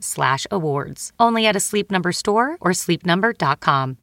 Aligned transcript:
slash 0.00 0.46
awards. 0.50 1.12
Only 1.18 1.46
at 1.46 1.56
a 1.56 1.60
Sleep 1.60 1.90
Number 1.90 2.12
store 2.12 2.56
or 2.60 2.72
sleepnumber.com. 2.72 3.96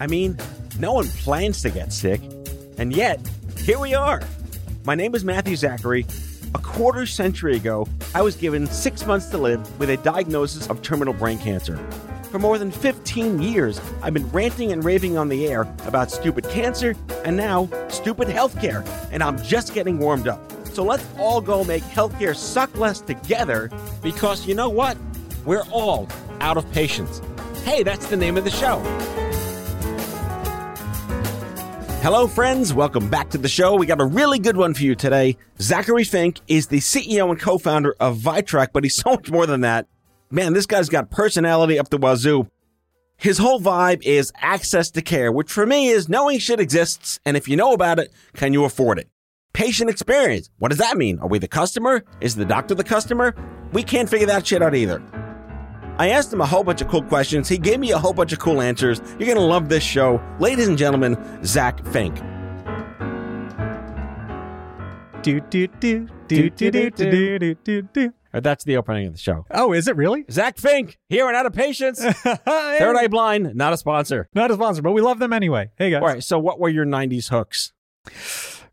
I 0.00 0.06
mean, 0.06 0.38
no 0.78 0.94
one 0.94 1.08
plans 1.08 1.60
to 1.62 1.70
get 1.70 1.92
sick, 1.92 2.22
and 2.78 2.90
yet, 2.90 3.20
here 3.58 3.78
we 3.78 3.94
are. 3.94 4.22
My 4.84 4.94
name 4.94 5.14
is 5.14 5.26
Matthew 5.26 5.56
Zachary. 5.56 6.06
A 6.54 6.58
quarter 6.58 7.04
century 7.04 7.56
ago, 7.56 7.86
I 8.12 8.22
was 8.22 8.34
given 8.34 8.66
six 8.66 9.06
months 9.06 9.26
to 9.26 9.38
live 9.38 9.78
with 9.78 9.88
a 9.88 9.96
diagnosis 9.98 10.66
of 10.68 10.82
terminal 10.82 11.14
brain 11.14 11.38
cancer. 11.38 11.76
For 12.32 12.40
more 12.40 12.58
than 12.58 12.72
15 12.72 13.40
years, 13.40 13.80
I've 14.02 14.14
been 14.14 14.28
ranting 14.30 14.72
and 14.72 14.84
raving 14.84 15.16
on 15.16 15.28
the 15.28 15.46
air 15.46 15.62
about 15.86 16.10
stupid 16.10 16.48
cancer 16.48 16.96
and 17.24 17.36
now 17.36 17.68
stupid 17.88 18.26
healthcare, 18.26 18.84
and 19.12 19.22
I'm 19.22 19.40
just 19.44 19.74
getting 19.74 20.00
warmed 20.00 20.26
up. 20.26 20.40
So 20.66 20.82
let's 20.82 21.04
all 21.18 21.40
go 21.40 21.62
make 21.62 21.84
healthcare 21.84 22.34
suck 22.34 22.76
less 22.76 23.00
together 23.00 23.70
because 24.02 24.44
you 24.44 24.56
know 24.56 24.70
what? 24.70 24.96
We're 25.44 25.66
all 25.70 26.08
out 26.40 26.56
of 26.56 26.70
patience. 26.72 27.20
Hey, 27.62 27.84
that's 27.84 28.06
the 28.06 28.16
name 28.16 28.36
of 28.36 28.42
the 28.42 28.50
show. 28.50 28.80
Hello, 32.02 32.26
friends. 32.26 32.72
Welcome 32.72 33.10
back 33.10 33.28
to 33.28 33.36
the 33.36 33.46
show. 33.46 33.74
We 33.74 33.84
got 33.84 34.00
a 34.00 34.06
really 34.06 34.38
good 34.38 34.56
one 34.56 34.72
for 34.72 34.82
you 34.84 34.94
today. 34.94 35.36
Zachary 35.60 36.04
Fink 36.04 36.40
is 36.48 36.68
the 36.68 36.78
CEO 36.78 37.28
and 37.28 37.38
co 37.38 37.58
founder 37.58 37.94
of 38.00 38.16
Vytrac, 38.16 38.68
but 38.72 38.84
he's 38.84 38.94
so 39.02 39.10
much 39.10 39.30
more 39.30 39.44
than 39.44 39.60
that. 39.60 39.86
Man, 40.30 40.54
this 40.54 40.64
guy's 40.64 40.88
got 40.88 41.10
personality 41.10 41.78
up 41.78 41.90
the 41.90 41.98
wazoo. 41.98 42.48
His 43.18 43.36
whole 43.36 43.60
vibe 43.60 44.02
is 44.02 44.32
access 44.36 44.90
to 44.92 45.02
care, 45.02 45.30
which 45.30 45.52
for 45.52 45.66
me 45.66 45.88
is 45.88 46.08
knowing 46.08 46.38
shit 46.38 46.58
exists, 46.58 47.20
and 47.26 47.36
if 47.36 47.46
you 47.46 47.54
know 47.54 47.74
about 47.74 47.98
it, 47.98 48.10
can 48.32 48.54
you 48.54 48.64
afford 48.64 48.98
it? 48.98 49.10
Patient 49.52 49.90
experience. 49.90 50.48
What 50.58 50.70
does 50.70 50.78
that 50.78 50.96
mean? 50.96 51.18
Are 51.18 51.28
we 51.28 51.38
the 51.38 51.48
customer? 51.48 52.02
Is 52.22 52.34
the 52.34 52.46
doctor 52.46 52.74
the 52.74 52.82
customer? 52.82 53.34
We 53.74 53.82
can't 53.82 54.08
figure 54.08 54.26
that 54.28 54.46
shit 54.46 54.62
out 54.62 54.74
either. 54.74 55.02
I 56.00 56.08
asked 56.08 56.32
him 56.32 56.40
a 56.40 56.46
whole 56.46 56.64
bunch 56.64 56.80
of 56.80 56.88
cool 56.88 57.02
questions. 57.02 57.46
He 57.46 57.58
gave 57.58 57.78
me 57.78 57.92
a 57.92 57.98
whole 57.98 58.14
bunch 58.14 58.32
of 58.32 58.38
cool 58.38 58.62
answers. 58.62 59.02
You're 59.18 59.26
going 59.26 59.34
to 59.34 59.40
love 59.40 59.68
this 59.68 59.82
show. 59.82 60.18
Ladies 60.38 60.66
and 60.66 60.78
gentlemen, 60.78 61.14
Zach 61.44 61.86
Fink. 61.88 62.16
Do 65.22 65.40
do 65.40 65.66
do 65.66 66.08
do 66.26 66.48
do 66.48 66.70
do 66.70 66.90
do 66.90 67.38
do 67.38 67.54
do 67.54 67.82
do. 67.82 68.14
Or 68.32 68.40
that's 68.40 68.64
the 68.64 68.78
opening 68.78 69.08
of 69.08 69.12
the 69.12 69.18
show. 69.18 69.44
Oh, 69.50 69.74
is 69.74 69.88
it 69.88 69.96
really? 69.96 70.24
Zach 70.30 70.56
Fink, 70.56 70.98
here 71.10 71.28
and 71.28 71.36
out 71.36 71.44
of 71.44 71.52
patience. 71.52 72.02
Third 72.24 72.96
Eye 72.96 73.08
Blind, 73.08 73.54
not 73.54 73.74
a 73.74 73.76
sponsor. 73.76 74.26
Not 74.32 74.50
a 74.50 74.54
sponsor, 74.54 74.80
but 74.80 74.92
we 74.92 75.02
love 75.02 75.18
them 75.18 75.34
anyway. 75.34 75.68
Hey 75.76 75.90
guys. 75.90 76.00
All 76.00 76.08
right, 76.08 76.24
so 76.24 76.38
what 76.38 76.58
were 76.58 76.70
your 76.70 76.86
90s 76.86 77.28
hooks? 77.28 77.74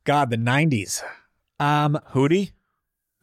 God, 0.06 0.30
the 0.30 0.38
'90s. 0.38 1.04
Um, 1.60 2.00
Hootie? 2.14 2.54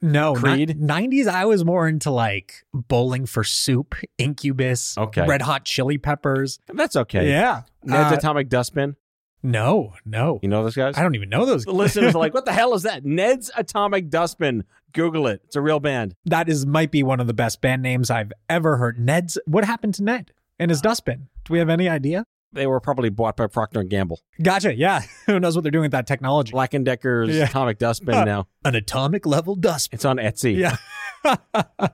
No, 0.05 0.35
Creed? 0.35 0.79
'90s. 0.81 1.27
I 1.27 1.45
was 1.47 1.65
more 1.65 1.89
into 1.89 2.11
like 2.11 2.65
Bowling 2.73 3.27
for 3.27 3.43
Soup, 3.45 3.95
Incubus, 4.19 4.97
Okay. 4.99 5.27
Red 5.27 5.43
Hot 5.43 5.65
Chili 5.65 5.99
Peppers. 5.99 6.59
That's 6.73 6.97
okay. 6.97 7.29
Yeah. 7.29 7.63
Ned's 7.83 8.13
Uh, 8.13 8.17
Atomic 8.17 8.49
Dustbin. 8.49 8.97
no, 9.43 9.93
no. 10.07 10.39
You 10.43 10.49
know 10.49 10.63
those 10.63 10.75
guys? 10.77 10.97
I 10.97 11.03
don't 11.03 11.15
even 11.15 11.29
know 11.29 11.45
those. 11.45 11.65
The 11.65 11.73
listeners 11.73 12.15
are 12.15 12.19
like, 12.19 12.33
what 12.39 12.45
the 12.45 12.53
hell 12.53 12.75
is 12.75 12.83
that? 12.85 13.05
Ned's 13.05 13.51
Atomic 13.57 14.09
Dustbin. 14.11 14.65
Google 14.93 15.27
it. 15.27 15.41
It's 15.45 15.57
a 15.57 15.61
real 15.61 15.81
band. 15.81 16.15
That 16.25 16.49
is 16.49 16.65
might 16.67 16.91
be 16.93 17.03
one 17.03 17.21
of 17.21 17.27
the 17.27 17.35
best 17.35 17.61
band 17.61 17.83
names 17.83 18.11
I've 18.11 18.33
ever 18.49 18.77
heard. 18.77 18.99
Ned's. 18.99 19.37
What 19.47 19.65
happened 19.65 19.95
to 19.95 20.05
Ned 20.05 20.33
and 20.59 20.71
his 20.71 20.81
dustbin? 20.81 21.29
Do 21.45 21.53
we 21.53 21.59
have 21.59 21.69
any 21.69 21.89
idea? 21.89 22.25
They 22.55 22.67
were 22.67 22.81
probably 22.81 23.11
bought 23.11 23.37
by 23.37 23.47
Procter 23.49 23.81
and 23.81 23.91
Gamble. 23.91 24.21
Gotcha. 24.43 24.75
Yeah. 24.75 25.03
Who 25.27 25.39
knows 25.41 25.57
what 25.57 25.63
they're 25.63 25.71
doing 25.73 25.83
with 25.83 25.93
that 25.93 26.07
technology? 26.07 26.53
Black 26.53 26.73
and 26.75 26.85
Decker's 26.87 27.35
Yeah. 27.37 27.45
Atomic 27.45 27.79
Dustbin 27.79 28.25
now. 28.25 28.47
An 28.65 28.75
atomic 28.75 29.27
level 29.27 29.57
dustbin. 29.57 29.97
It's 29.97 30.05
on 30.05 30.17
Etsy. 30.19 30.57
Yeah. 30.57 30.77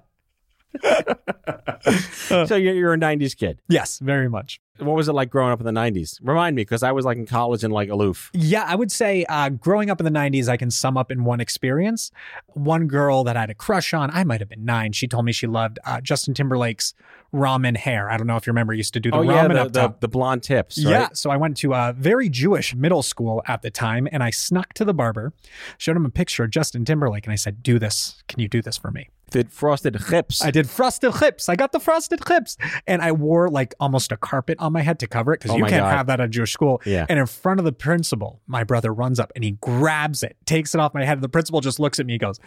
So 2.47 2.55
you're, 2.55 2.75
you're 2.75 2.93
a 2.93 2.99
90s 2.99 3.37
kid. 3.37 3.61
yes, 3.69 3.99
very 3.99 4.29
much. 4.29 4.61
What 4.79 4.97
was 4.97 5.09
it 5.09 5.13
like 5.13 5.31
growing 5.31 5.53
up 5.53 5.61
in 5.61 5.67
the 5.67 5.73
90s? 5.73 6.19
Remind 6.23 6.57
me, 6.57 6.63
because 6.63 6.83
I 6.83 6.93
was 6.93 7.05
like 7.05 7.19
in 7.19 7.27
college 7.27 7.65
and 7.65 7.73
like 7.73 7.89
aloof. 7.89 8.31
Yeah, 8.33 8.65
I 8.67 8.75
would 8.75 8.91
say 8.93 9.25
uh, 9.29 9.51
growing 9.51 9.91
up 9.91 10.01
in 10.01 10.05
the 10.05 10.11
90s, 10.19 10.49
I 10.49 10.57
can 10.57 10.71
sum 10.71 10.97
up 10.97 11.11
in 11.11 11.25
one 11.25 11.41
experience. 11.41 12.11
One 12.49 12.87
girl 12.87 13.25
that 13.25 13.37
I 13.37 13.41
had 13.41 13.51
a 13.51 13.55
crush 13.55 13.93
on, 13.93 14.11
I 14.11 14.25
might 14.25 14.41
have 14.41 14.49
been 14.49 14.65
nine. 14.65 14.93
She 14.93 15.07
told 15.07 15.25
me 15.25 15.33
she 15.33 15.47
loved 15.47 15.79
uh, 15.85 16.01
Justin 16.01 16.35
Timberlake's 16.35 16.95
ramen 17.33 17.77
hair. 17.77 18.11
I 18.11 18.17
don't 18.17 18.27
know 18.27 18.37
if 18.37 18.47
you 18.47 18.53
remember, 18.53 18.73
he 18.73 18.79
used 18.79 18.95
to 18.95 19.01
do 19.01 19.11
the 19.11 19.19
oh, 19.19 19.23
yeah, 19.23 19.49
the, 19.49 19.61
up 19.63 19.73
the, 19.73 19.95
the 20.01 20.09
blonde 20.09 20.43
tips. 20.43 20.79
Yeah, 20.79 21.09
so 21.13 21.31
I 21.31 21.37
went 21.37 21.57
to 21.59 21.75
a 21.75 21.95
very 21.97 22.29
Jewish 22.29 22.75
middle 22.75 23.03
school 23.03 23.43
at 23.47 23.63
the 23.63 23.71
time 23.71 24.09
and 24.11 24.23
I 24.23 24.31
snuck 24.31 24.73
to 24.75 24.85
the 24.85 24.95
barber, 24.95 25.33
showed 25.79 25.97
him 25.97 26.07
a 26.07 26.11
picture 26.11 26.45
of 26.45 26.51
Justin 26.51 26.85
Timberlake, 26.85 27.27
and 27.27 27.33
I 27.33 27.37
said, 27.37 27.63
Do 27.63 27.79
this. 27.79 28.23
Can 28.29 28.41
you 28.41 28.49
do 28.49 28.63
this 28.63 28.77
for 28.77 28.91
me? 28.91 29.11
The 29.31 29.45
frosted 29.51 29.97
hips. 30.09 30.43
I 30.45 30.51
did 30.51 30.69
frosted 30.69 31.15
hips. 31.17 31.49
I 31.49 31.57
got 31.57 31.73
the 31.73 31.81
frosted 31.81 32.21
hips. 32.29 32.57
And 32.87 33.01
I 33.03 33.13
wore 33.13 33.49
like 33.49 33.75
almost 33.81 34.13
a 34.13 34.17
carpet 34.17 34.59
on 34.59 34.73
my 34.73 34.83
head 34.83 34.99
to 35.01 35.07
cover 35.07 35.33
it 35.33 35.41
because 35.41 35.53
Oh 35.55 35.59
you 35.59 35.65
can't 35.65 35.83
God. 35.85 35.97
have 35.97 36.07
that 36.09 36.21
at 36.21 36.31
Jewish 36.31 36.53
school. 36.53 36.81
Yeah. 36.85 37.07
And 37.09 37.19
in 37.19 37.27
front 37.27 37.61
of 37.61 37.65
the 37.65 37.73
principal, 37.73 38.41
my 38.47 38.65
brother 38.65 38.93
runs 38.93 39.19
up 39.21 39.33
and 39.35 39.45
he 39.45 39.53
grabs 39.61 40.23
it, 40.23 40.37
takes 40.47 40.75
it 40.75 40.81
off 40.81 40.95
my 40.95 41.05
head. 41.05 41.21
The 41.21 41.29
principal 41.29 41.61
just 41.61 41.79
looks 41.81 41.99
at 42.01 42.07
me, 42.07 42.19
goes, 42.19 42.39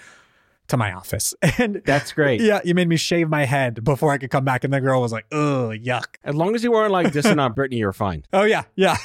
to 0.68 0.78
my 0.78 0.94
office. 0.94 1.34
And 1.60 1.82
That's 1.86 2.14
great. 2.14 2.40
yeah, 2.42 2.62
you 2.64 2.74
made 2.74 2.88
me 2.88 2.96
shave 2.98 3.30
my 3.30 3.46
head 3.46 3.84
before 3.84 4.12
I 4.12 4.18
could 4.18 4.30
come 4.32 4.46
back. 4.46 4.64
And 4.64 4.74
the 4.74 4.80
girl 4.82 5.02
was 5.02 5.12
like, 5.12 5.26
ugh, 5.32 5.72
yuck. 5.74 6.06
As 6.24 6.36
long 6.36 6.56
as 6.56 6.64
you 6.64 6.72
weren't 6.72 6.92
like 6.92 7.08
dissing 7.08 7.40
on 7.42 7.54
Britney, 7.54 7.78
you're 7.80 7.92
fine. 7.94 8.24
Oh 8.34 8.44
yeah, 8.44 8.64
yeah, 8.76 8.96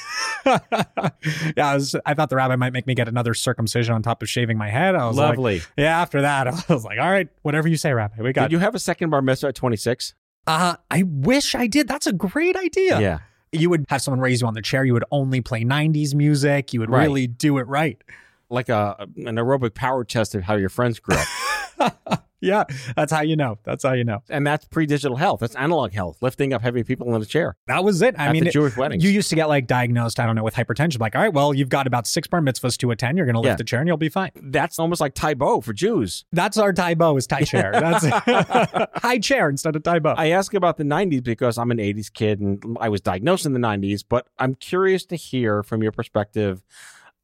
yeah. 0.45 1.69
I 1.71 1.73
was. 1.75 1.95
I 2.05 2.13
thought 2.13 2.29
the 2.29 2.35
rabbi 2.35 2.55
might 2.55 2.73
make 2.73 2.87
me 2.87 2.95
get 2.95 3.07
another 3.07 3.33
circumcision 3.33 3.93
on 3.93 4.01
top 4.01 4.21
of 4.21 4.29
shaving 4.29 4.57
my 4.57 4.69
head. 4.69 4.95
I 4.95 5.07
was 5.07 5.17
like, 5.17 5.37
Lovely. 5.37 5.61
yeah. 5.77 5.99
After 6.01 6.21
that, 6.21 6.47
I 6.69 6.73
was 6.73 6.83
like, 6.83 6.99
all 6.99 7.09
right, 7.09 7.27
whatever 7.41 7.67
you 7.67 7.77
say, 7.77 7.93
rabbi. 7.93 8.21
We 8.21 8.33
got. 8.33 8.43
It. 8.43 8.49
Did 8.49 8.51
you 8.53 8.59
have 8.59 8.75
a 8.75 8.79
second 8.79 9.09
bar 9.09 9.21
mitzvah 9.21 9.47
at 9.49 9.55
26? 9.55 10.13
Uh, 10.47 10.75
I 10.89 11.03
wish 11.03 11.53
I 11.55 11.67
did. 11.67 11.87
That's 11.87 12.07
a 12.07 12.13
great 12.13 12.55
idea. 12.55 12.99
Yeah. 12.99 13.19
You 13.51 13.69
would 13.71 13.85
have 13.89 14.01
someone 14.01 14.19
raise 14.19 14.41
you 14.41 14.47
on 14.47 14.53
the 14.53 14.61
chair. 14.61 14.85
You 14.85 14.93
would 14.93 15.05
only 15.11 15.41
play 15.41 15.63
90s 15.63 16.13
music. 16.13 16.73
You 16.73 16.79
would 16.81 16.89
Right. 16.89 17.03
really 17.03 17.27
do 17.27 17.57
it 17.57 17.67
right. 17.67 17.99
Like 18.49 18.69
a 18.69 18.95
an 19.17 19.35
aerobic 19.35 19.73
power 19.75 20.03
test 20.03 20.33
of 20.35 20.43
how 20.43 20.55
your 20.55 20.69
friends 20.69 20.99
grew 20.99 21.17
up. 21.79 22.25
Yeah, 22.41 22.63
that's 22.95 23.11
how 23.11 23.21
you 23.21 23.35
know. 23.35 23.57
That's 23.63 23.83
how 23.83 23.93
you 23.93 24.03
know. 24.03 24.23
and 24.29 24.45
that's 24.47 24.65
pre-digital 24.65 25.17
health. 25.17 25.41
That's 25.41 25.55
analog 25.55 25.91
health, 25.93 26.17
lifting 26.21 26.53
up 26.53 26.61
heavy 26.61 26.83
people 26.83 27.13
in 27.13 27.21
a 27.21 27.25
chair. 27.25 27.57
That 27.67 27.83
was 27.83 28.01
it. 28.01 28.15
I 28.17 28.27
At 28.27 28.31
mean, 28.33 28.45
the 28.45 28.49
Jewish 28.51 28.77
weddings. 28.77 29.03
you 29.03 29.09
used 29.09 29.29
to 29.29 29.35
get 29.35 29.49
like 29.49 29.67
diagnosed, 29.67 30.19
I 30.19 30.25
don't 30.25 30.35
know, 30.35 30.43
with 30.43 30.55
hypertension. 30.55 30.99
Like, 30.99 31.15
all 31.15 31.21
right, 31.21 31.33
well, 31.33 31.53
you've 31.53 31.69
got 31.69 31.85
about 31.87 32.07
six 32.07 32.27
bar 32.27 32.39
mitzvahs 32.41 32.77
to 32.77 32.91
attend. 32.91 33.17
You're 33.17 33.25
going 33.25 33.33
to 33.35 33.39
lift 33.41 33.51
Yeah. 33.51 33.55
the 33.55 33.63
chair 33.63 33.79
and 33.79 33.87
you'll 33.87 33.97
be 33.97 34.09
fine. 34.09 34.31
That's 34.35 34.79
almost 34.79 35.01
like 35.01 35.13
Tae 35.15 35.33
Bo 35.33 35.61
for 35.61 35.73
Jews. 35.73 36.25
That's 36.31 36.57
our 36.57 36.71
Tae 36.73 36.93
Bo 36.93 37.17
is 37.17 37.27
Thai 37.27 37.41
chair. 37.43 37.71
That's 37.73 38.05
high 39.03 39.19
chair 39.19 39.49
instead 39.49 39.75
of 39.75 39.83
Tae 39.83 39.99
Bo. 39.99 40.13
I 40.17 40.27
ask 40.29 40.53
about 40.53 40.77
the 40.77 40.83
90s 40.83 41.23
because 41.23 41.57
I'm 41.57 41.71
an 41.71 41.77
80s 41.77 42.11
kid 42.13 42.39
and 42.39 42.77
I 42.79 42.89
was 42.89 43.01
diagnosed 43.01 43.45
in 43.45 43.53
the 43.53 43.59
90s, 43.59 44.03
but 44.07 44.27
I'm 44.37 44.55
curious 44.55 45.05
to 45.07 45.15
hear 45.15 45.63
from 45.63 45.83
your 45.83 45.91
perspective 45.91 46.63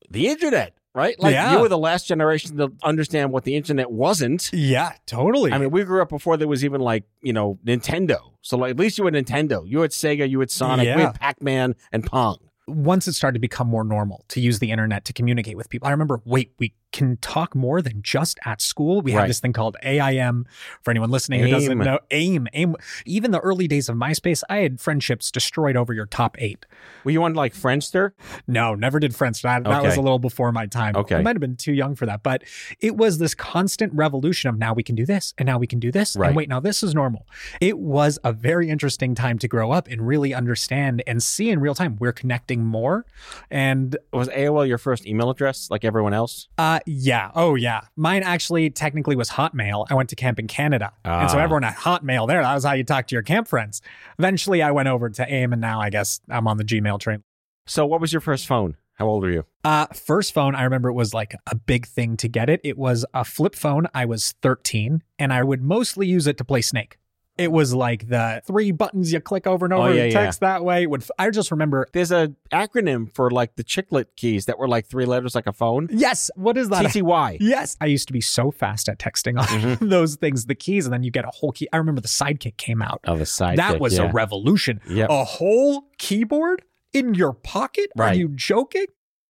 the 0.09 0.27
internet, 0.27 0.73
right? 0.95 1.19
Like 1.19 1.33
Yeah. 1.33 1.53
you 1.53 1.59
were 1.59 1.69
the 1.69 1.77
last 1.77 2.07
generation 2.07 2.57
to 2.57 2.71
understand 2.83 3.31
what 3.31 3.44
the 3.44 3.56
internet 3.56 3.92
wasn't. 3.92 4.50
yeah, 4.53 4.94
totally. 5.06 5.51
I 5.51 5.57
mean, 5.59 5.69
we 5.69 5.83
grew 5.83 6.01
up 6.01 6.09
before 6.09 6.38
there 6.38 6.47
was 6.47 6.63
even 6.65 6.81
like, 6.81 7.03
you 7.21 7.33
know, 7.33 7.59
Nintendo. 7.65 8.19
So 8.42 8.57
like 8.57 8.71
at 8.71 8.77
least 8.80 8.97
you 8.97 9.06
had 9.06 9.13
Nintendo. 9.13 9.63
You 9.68 9.81
had 9.81 9.92
Sega, 9.92 10.27
you 10.30 10.39
had 10.39 10.50
Sonic, 10.50 10.95
we 10.95 11.01
had 11.01 11.15
Pac-Man 11.19 11.75
and 11.92 12.03
Pong. 12.06 12.38
Once 12.67 13.07
it 13.07 13.13
started 13.13 13.35
to 13.35 13.39
become 13.39 13.67
more 13.67 13.83
normal 13.83 14.25
to 14.29 14.41
use 14.41 14.59
the 14.59 14.71
internet 14.71 15.06
to 15.06 15.13
communicate 15.13 15.56
with 15.56 15.69
people, 15.69 15.88
I 15.88 15.91
remember, 15.91 16.21
wait, 16.25 16.53
we 16.57 16.73
can 16.91 17.17
talk 17.17 17.53
more 17.53 17.81
than 17.81 18.01
just 18.01 18.39
at 18.45 18.62
school. 18.62 19.01
We 19.01 19.12
Right. 19.13 19.19
have 19.21 19.27
this 19.27 19.41
thing 19.41 19.51
called 19.51 19.75
AIM 19.83 20.45
for 20.81 20.91
anyone 20.91 21.09
listening 21.12 21.41
who 21.41 21.50
doesn't 21.50 21.77
know. 21.77 22.00
AIM, 22.09 22.47
AIM. 22.53 22.75
Even 23.06 23.31
the 23.31 23.39
early 23.41 23.67
days 23.67 23.89
of 23.89 23.97
MySpace, 23.97 24.44
I 24.50 24.59
had 24.59 24.79
friendships 24.79 25.29
destroyed 25.29 25.75
over 25.75 25.94
your 25.94 26.06
top 26.06 26.38
eight. 26.39 26.65
Were 27.03 27.12
you 27.12 27.21
on 27.23 27.33
like 27.33 27.53
Friendster? 27.53 28.12
No, 28.47 28.75
never 28.75 29.00
did 29.00 29.13
Friends. 29.13 29.41
That, 29.41 29.65
that 29.65 29.83
was 29.83 29.97
a 29.97 30.01
little 30.01 30.19
before 30.19 30.51
my 30.53 30.67
time. 30.67 30.95
Okay. 30.95 31.17
I 31.17 31.21
might 31.21 31.35
have 31.35 31.41
been 31.41 31.57
too 31.57 31.73
young 31.73 31.95
for 31.95 32.06
that, 32.06 32.23
but 32.23 32.44
it 32.79 32.95
was 32.95 33.17
this 33.17 33.35
constant 33.35 33.94
revolution 33.94 34.50
of 34.50 34.57
now 34.57 34.73
we 34.73 34.81
can 34.83 34.95
do 34.95 35.06
this 35.06 35.33
and 35.38 35.45
now 35.47 35.59
we 35.59 35.67
can 35.67 35.79
do 35.79 35.91
this. 35.91 36.15
Right. 36.15 36.27
And 36.27 36.35
wait, 36.38 36.47
now 36.47 36.62
this 36.62 36.81
is 36.81 36.95
normal. 36.95 37.27
It 37.59 37.77
was 37.77 38.17
a 38.23 38.31
very 38.31 38.69
interesting 38.69 39.15
time 39.15 39.38
to 39.39 39.47
grow 39.50 39.71
up 39.71 39.89
and 39.89 40.07
really 40.07 40.33
understand 40.33 41.03
and 41.06 41.21
see 41.21 41.50
in 41.50 41.59
real 41.59 41.75
time 41.75 41.97
we're 42.00 42.13
connecting 42.13 42.55
more. 42.63 43.06
And 43.50 43.98
Was 44.13 44.30
AOL 44.30 44.68
your 44.68 44.78
first 44.78 45.06
email 45.07 45.30
address 45.30 45.69
like 45.72 45.84
everyone 45.84 46.13
else? 46.13 46.48
uh 46.57 46.80
yeah, 46.86 47.31
oh 47.36 47.56
yeah. 47.56 47.81
Mine 47.96 48.24
actually 48.24 48.69
technically 48.69 49.16
was 49.16 49.31
Hotmail. 49.31 49.88
I 49.90 49.96
went 49.96 50.10
to 50.10 50.16
camp 50.16 50.38
in 50.40 50.48
Canada. 50.48 50.94
And 51.04 51.30
so 51.31 51.38
Ah. 51.38 51.42
everyone 51.42 51.63
had 51.63 51.75
Hotmail 51.75 52.28
there. 52.28 52.42
That 52.42 52.54
was 52.54 52.63
how 52.63 52.74
you 52.74 52.84
talk 52.84 53.07
to 53.07 53.16
your 53.16 53.24
camp 53.24 53.48
friends. 53.48 53.81
Eventually 54.19 54.62
I 54.62 54.72
went 54.72 54.88
over 54.88 55.10
to 55.10 55.34
AIM 55.34 55.52
and 55.54 55.62
now 55.62 55.81
I 55.81 55.90
guess 55.90 56.22
I'm 56.30 56.48
on 56.48 56.57
the 56.57 56.63
Gmail 56.63 57.00
train. 57.00 57.24
So 57.68 57.86
what 57.86 58.00
was 58.00 58.13
your 58.13 58.22
first 58.22 58.46
phone? 58.48 58.78
How 58.94 59.08
old 59.08 59.24
were 59.24 59.31
you? 59.31 59.46
Uh, 59.66 59.88
first 59.88 60.34
phone, 60.34 60.56
I 60.56 60.63
remember 60.63 60.88
it 60.88 60.94
was 60.94 61.13
like 61.13 61.36
a 61.48 61.56
big 61.56 61.86
thing 61.86 62.16
to 62.18 62.30
get 62.30 62.50
it. 62.50 62.62
It 62.63 62.78
was 62.78 63.06
a 63.13 63.25
flip 63.25 63.54
phone. 63.56 63.88
I 63.94 64.06
was 64.06 64.34
13 64.42 65.04
and 65.19 65.34
I 65.34 65.44
would 65.44 65.62
mostly 65.62 66.08
use 66.08 66.28
it 66.28 66.38
to 66.38 66.46
play 66.46 66.62
Snake. 66.62 66.98
It 67.38 67.52
was 67.52 67.74
like 67.74 68.08
the 68.08 68.42
three 68.48 68.72
buttons 68.72 69.12
you 69.12 69.20
click 69.20 69.46
over 69.46 69.66
and 69.66 69.74
Oh, 69.74 69.84
over 69.84 69.94
yeah, 69.94 70.04
and 70.04 70.14
yeah. 70.14 70.24
text 70.24 70.40
that 70.40 70.64
way. 70.64 70.88
Would 70.88 71.04
I 71.20 71.30
just 71.32 71.52
remember? 71.52 71.86
There's 71.92 72.12
a 72.12 72.34
acronym 72.52 73.14
for 73.14 73.30
like 73.30 73.56
the 73.58 73.64
chiclet 73.64 74.06
keys 74.16 74.46
that 74.46 74.58
were 74.58 74.68
like 74.70 74.86
three 74.88 75.06
letters 75.06 75.36
like 75.36 75.46
a 75.48 75.52
phone. 75.52 75.90
Yes, 75.92 76.32
what 76.36 76.58
is 76.58 76.70
that? 76.70 76.86
TTY. 76.86 77.38
Yes, 77.42 77.76
I 77.82 77.88
used 77.88 78.08
to 78.08 78.14
be 78.14 78.22
so 78.22 78.52
fast 78.52 78.88
at 78.88 79.00
texting 79.00 79.38
on 79.40 79.46
Mhm. 79.48 79.90
those 79.90 80.16
things, 80.16 80.46
the 80.46 80.56
keys, 80.56 80.86
and 80.86 80.94
then 80.94 81.04
you 81.04 81.12
get 81.12 81.26
a 81.26 81.30
whole 81.34 81.52
key. 81.52 81.68
I 81.74 81.78
remember 81.78 82.00
the 82.02 82.08
Sidekick 82.08 82.56
came 82.58 82.82
out. 82.82 83.02
Oh, 83.06 83.18
the 83.18 83.26
side. 83.26 83.58
that 83.58 83.80
was 83.82 83.98
a 83.98 84.08
revolution. 84.08 84.80
Yep. 84.90 85.10
A 85.10 85.24
whole 85.26 85.90
keyboard 85.98 86.64
in 86.94 87.14
your 87.16 87.34
pocket? 87.34 87.90
Right. 87.98 88.14
Are 88.14 88.16
you 88.18 88.30
joking? 88.30 88.86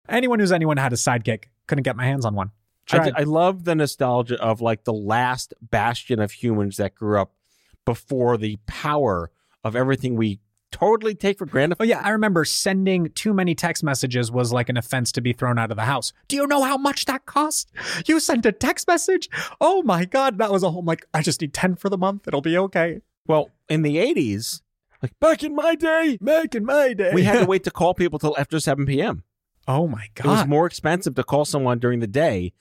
Anyone 0.09 0.41
who's 0.41 0.51
anyone 0.53 0.77
had 0.77 0.93
a 0.93 0.97
Sidekick. 0.97 1.45
Couldn't 1.69 1.85
get 1.85 1.95
my 1.97 2.05
hands 2.05 2.25
on 2.25 2.35
one. 2.35 2.51
I, 2.91 3.13
I 3.19 3.23
love 3.23 3.63
the 3.63 3.77
nostalgia 3.77 4.43
of 4.43 4.61
like 4.61 4.83
the 4.85 4.93
last 4.93 5.55
bastion 5.63 6.19
of 6.19 6.33
humans 6.33 6.79
that 6.79 6.97
grew 6.97 7.21
up 7.21 7.33
before 7.85 8.37
the 8.37 8.59
power 8.67 9.31
of 9.65 9.77
everything 9.77 10.17
we 10.17 10.41
totally 10.71 11.15
take 11.15 11.39
for 11.39 11.47
granted. 11.47 11.77
Oh 11.81 11.85
yeah, 11.85 12.01
I 12.03 12.11
remember 12.11 12.45
sending 12.45 13.11
too 13.11 13.35
many 13.35 13.55
text 13.55 13.85
messages 13.85 14.33
was 14.33 14.53
like 14.53 14.69
an 14.69 14.77
offense 14.77 15.13
to 15.13 15.21
be 15.21 15.33
thrown 15.33 15.59
out 15.59 15.71
of 15.71 15.77
the 15.77 15.85
house. 15.85 16.13
Do 16.29 16.37
you 16.37 16.47
know 16.47 16.63
how 16.63 16.77
much 16.79 17.05
that 17.05 17.27
cost? 17.27 17.71
You 18.07 18.19
sent 18.21 18.47
a 18.47 18.53
text 18.53 18.89
message? 18.89 19.29
Oh 19.61 19.83
my 19.83 20.05
god, 20.07 20.39
that 20.39 20.51
was 20.51 20.63
a 20.63 20.71
whole 20.71 20.83
like 20.83 21.05
I 21.13 21.23
just 21.23 21.41
need 21.41 21.53
10 21.53 21.77
for 21.77 21.89
the 21.91 21.99
month. 21.99 22.27
It'll 22.27 22.41
be 22.41 22.57
okay. 22.57 23.01
Well, 23.27 23.51
in 23.69 23.83
the 23.83 23.97
80s, 23.97 24.63
like 25.03 25.13
back 25.21 25.43
in 25.45 25.55
my 25.55 25.75
day, 25.75 26.19
Back 26.21 26.55
in 26.55 26.65
my 26.65 26.95
day. 26.95 27.13
we 27.15 27.23
had 27.25 27.41
to 27.41 27.47
wait 27.53 27.65
to 27.65 27.71
call 27.71 27.93
people 27.95 28.19
till 28.19 28.37
after 28.39 28.59
7 28.59 28.87
p.m. 28.87 29.25
Oh 29.69 29.87
my 29.87 30.07
god. 30.15 30.25
It 30.27 30.29
was 30.31 30.47
more 30.47 30.67
expensive 30.67 31.15
to 31.17 31.23
call 31.23 31.45
someone 31.45 31.79
during 31.79 32.01
the 32.01 32.07
day 32.09 32.53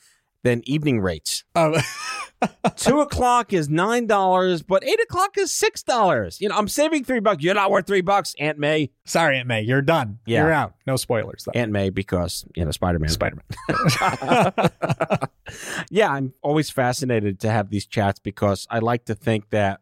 than 0.43 0.61
evening 0.67 0.99
rates. 1.01 1.43
Um, 1.55 1.75
two 2.75 3.01
o'clock 3.01 3.53
is 3.53 3.69
nine 3.69 4.07
dollars, 4.07 4.61
but 4.63 4.83
eight 4.83 5.01
o'clock 5.01 5.37
is 5.37 5.51
six 5.51 5.83
dollars. 5.83 6.41
You 6.41 6.49
know, 6.49 6.57
I'm 6.57 6.67
saving 6.67 7.03
three 7.03 7.19
bucks. 7.19 7.43
You're 7.43 7.55
not 7.55 7.71
worth 7.71 7.87
three 7.87 8.01
bucks, 8.01 8.35
Aunt 8.39 8.57
May. 8.57 8.91
sorry, 9.05 9.37
Aunt 9.37 9.47
May, 9.47 9.61
you're 9.61 9.81
done. 9.81 10.19
Yeah. 10.25 10.41
You're 10.43 10.51
out. 10.51 10.75
No 10.87 10.95
spoilers 10.95 11.45
though. 11.45 11.51
Aunt 11.53 11.71
May, 11.71 11.89
because 11.89 12.45
you 12.55 12.65
know 12.65 12.71
Spider 12.71 12.99
Man. 12.99 13.09
Spider-Man. 13.09 13.43
yeah, 15.89 16.11
I'm 16.11 16.33
always 16.41 16.69
fascinated 16.69 17.39
to 17.41 17.51
have 17.51 17.69
these 17.69 17.85
chats 17.85 18.19
because 18.19 18.67
I 18.69 18.79
like 18.79 19.05
to 19.05 19.15
think 19.15 19.49
that 19.51 19.81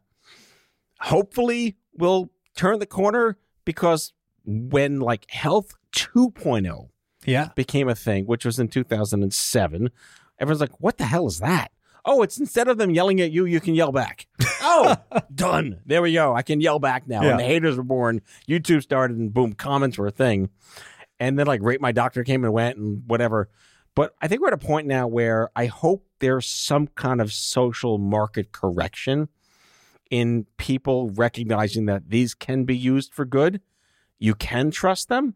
hopefully 1.00 1.78
we'll 1.94 2.30
turn 2.56 2.80
the 2.80 2.86
corner 2.86 3.38
because 3.66 4.14
when 4.46 5.00
like 5.00 5.30
Health 5.30 5.76
2.0 5.96 6.90
yeah. 7.26 7.50
became 7.56 7.88
a 7.88 7.96
thing, 7.96 8.26
which 8.26 8.46
was 8.46 8.60
in 8.60 8.68
2007, 8.68 9.90
everyone's 10.40 10.62
like, 10.62 10.80
what 10.80 10.98
the 10.98 11.06
hell 11.06 11.28
is 11.28 11.40
that? 11.40 11.72
Oh, 12.06 12.22
it's 12.24 12.40
instead 12.40 12.68
of 12.68 12.78
them 12.78 12.92
yelling 12.92 13.22
at 13.22 13.32
you, 13.32 13.46
you 13.46 13.60
can 13.60 13.76
yell 13.76 13.92
back. 13.92 14.28
Oh, 14.62 14.98
done. 15.34 15.80
There 15.86 16.02
we 16.02 16.14
go. 16.14 16.36
I 16.36 16.42
can 16.42 16.60
yell 16.60 16.80
back 16.80 17.08
now. 17.08 17.24
Yeah. 17.24 17.32
And 17.32 17.40
the 17.40 17.46
haters 17.46 17.78
were 17.78 17.84
born. 17.84 18.22
YouTube 18.48 18.84
started, 18.84 19.18
and 19.18 19.34
boom, 19.34 19.54
comments 19.54 19.98
were 19.98 20.08
a 20.08 20.12
thing. 20.12 20.50
And 21.18 21.40
then, 21.40 21.48
like, 21.48 21.62
Rate 21.64 21.80
My 21.80 21.94
Doctor 21.94 22.26
came 22.26 22.44
and 22.44 22.52
went 22.54 22.78
and 22.78 23.02
whatever. 23.08 23.50
But 23.96 24.14
I 24.22 24.28
think 24.28 24.42
we're 24.42 24.50
at 24.50 24.54
a 24.54 24.58
point 24.58 24.86
now 24.86 25.08
where 25.08 25.50
I 25.56 25.68
hope 25.68 26.06
there's 26.20 26.46
some 26.46 26.88
kind 26.88 27.22
of 27.22 27.32
social 27.32 27.98
market 27.98 28.52
correction 28.52 29.30
in 30.12 30.46
people 30.58 31.10
recognizing 31.12 31.86
that 31.86 32.10
these 32.10 32.34
can 32.34 32.66
be 32.66 32.78
used 32.78 33.14
for 33.14 33.24
good. 33.24 33.62
You 34.20 34.36
can 34.36 34.72
trust 34.72 35.08
them. 35.08 35.36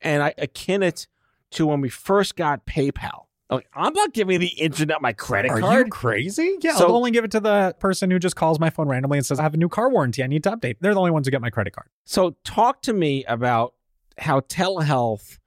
And 0.00 0.22
I 0.22 0.34
akin 0.36 0.82
it 0.82 1.06
to 1.52 1.66
when 1.66 1.80
we 1.80 1.88
first 1.88 2.34
got 2.36 2.66
PayPal. 2.66 3.27
Like, 3.50 3.66
I'm 3.74 3.94
not 3.94 4.12
giving 4.12 4.40
the 4.40 4.48
internet 4.48 5.00
my 5.00 5.14
credit 5.14 5.48
card. 5.48 5.62
Are 5.62 5.66
card. 5.66 5.86
you 5.86 5.90
crazy? 5.90 6.56
Yeah, 6.60 6.74
So- 6.74 6.86
I'll 6.88 6.96
only 6.96 7.10
give 7.10 7.24
it 7.24 7.30
to 7.30 7.40
the 7.40 7.74
person 7.78 8.10
who 8.10 8.18
just 8.18 8.36
calls 8.36 8.60
my 8.60 8.68
phone 8.68 8.88
randomly 8.88 9.16
and 9.16 9.24
says, 9.26 9.40
I 9.40 9.42
have 9.42 9.54
a 9.54 9.58
new 9.58 9.68
car 9.70 9.88
warranty. 9.90 10.22
I 10.22 10.26
need 10.26 10.42
to 10.44 10.50
update. 10.50 10.76
They're 10.80 10.92
the 10.92 11.00
only 11.00 11.12
ones 11.12 11.26
who 11.26 11.30
get 11.30 11.40
my 11.40 11.50
credit 11.50 11.72
card. 11.72 11.88
So, 12.04 12.36
talk 12.44 12.82
to 12.82 12.92
me 12.92 13.24
about 13.24 13.74
how 14.18 14.40
telehealth 14.40 15.38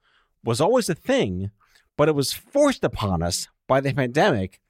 was 0.42 0.60
always 0.60 0.88
a 0.88 0.94
thing, 0.94 1.50
but 1.96 2.08
it 2.08 2.14
was 2.16 2.32
forced 2.32 2.82
upon 2.82 3.22
us 3.22 3.46
by 3.68 3.80
the 3.80 3.92
pandemic, 3.94 4.60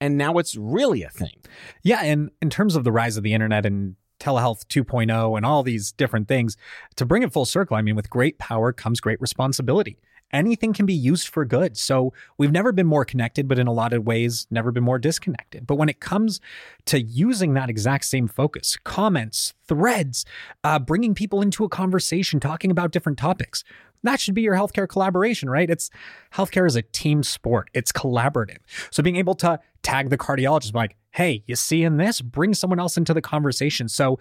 and 0.00 0.16
now 0.16 0.38
it's 0.38 0.56
really 0.56 1.02
a 1.02 1.10
thing. 1.10 1.42
Yeah, 1.82 2.02
and 2.02 2.30
in 2.40 2.48
terms 2.48 2.76
of 2.76 2.84
the 2.84 2.92
rise 2.92 3.18
of 3.18 3.22
the 3.22 3.34
internet 3.34 3.66
and 3.66 3.96
telehealth 4.18 4.66
2.0 4.68 5.36
and 5.36 5.44
all 5.44 5.62
these 5.62 5.92
different 5.92 6.28
things, 6.28 6.56
to 6.96 7.04
bring 7.04 7.22
it 7.22 7.32
full 7.32 7.44
circle, 7.44 7.76
I 7.76 7.82
mean, 7.82 7.96
with 7.96 8.08
great 8.08 8.38
power 8.38 8.72
comes 8.72 9.00
great 9.00 9.20
responsibility. 9.20 9.98
Anything 10.32 10.72
can 10.72 10.86
be 10.86 10.94
used 10.94 11.28
for 11.28 11.44
good. 11.44 11.76
So 11.76 12.12
we've 12.38 12.52
never 12.52 12.72
been 12.72 12.86
more 12.86 13.04
connected, 13.04 13.48
but 13.48 13.58
in 13.58 13.66
a 13.66 13.72
lot 13.72 13.92
of 13.92 14.06
ways, 14.06 14.46
never 14.50 14.70
been 14.70 14.84
more 14.84 14.98
disconnected. 14.98 15.66
But 15.66 15.76
when 15.76 15.88
it 15.88 16.00
comes 16.00 16.40
to 16.86 17.00
using 17.00 17.54
that 17.54 17.70
exact 17.70 18.04
same 18.04 18.28
focus, 18.28 18.76
comments, 18.84 19.54
threads, 19.66 20.24
uh, 20.62 20.78
bringing 20.78 21.14
people 21.14 21.42
into 21.42 21.64
a 21.64 21.68
conversation, 21.68 22.40
talking 22.40 22.70
about 22.70 22.92
different 22.92 23.18
topics, 23.18 23.64
that 24.02 24.20
should 24.20 24.34
be 24.34 24.42
your 24.42 24.54
healthcare 24.54 24.88
collaboration, 24.88 25.50
right? 25.50 25.68
It's 25.68 25.90
healthcare 26.32 26.66
is 26.66 26.76
a 26.76 26.82
team 26.82 27.22
sport. 27.22 27.68
It's 27.74 27.92
collaborative. 27.92 28.58
So 28.90 29.02
being 29.02 29.16
able 29.16 29.34
to 29.36 29.60
tag 29.82 30.10
the 30.10 30.18
cardiologist, 30.18 30.74
like, 30.74 30.96
hey, 31.12 31.42
you 31.46 31.56
seeing 31.56 31.96
this? 31.96 32.20
Bring 32.20 32.54
someone 32.54 32.78
else 32.78 32.96
into 32.96 33.12
the 33.12 33.20
conversation. 33.20 33.88
So 33.88 34.18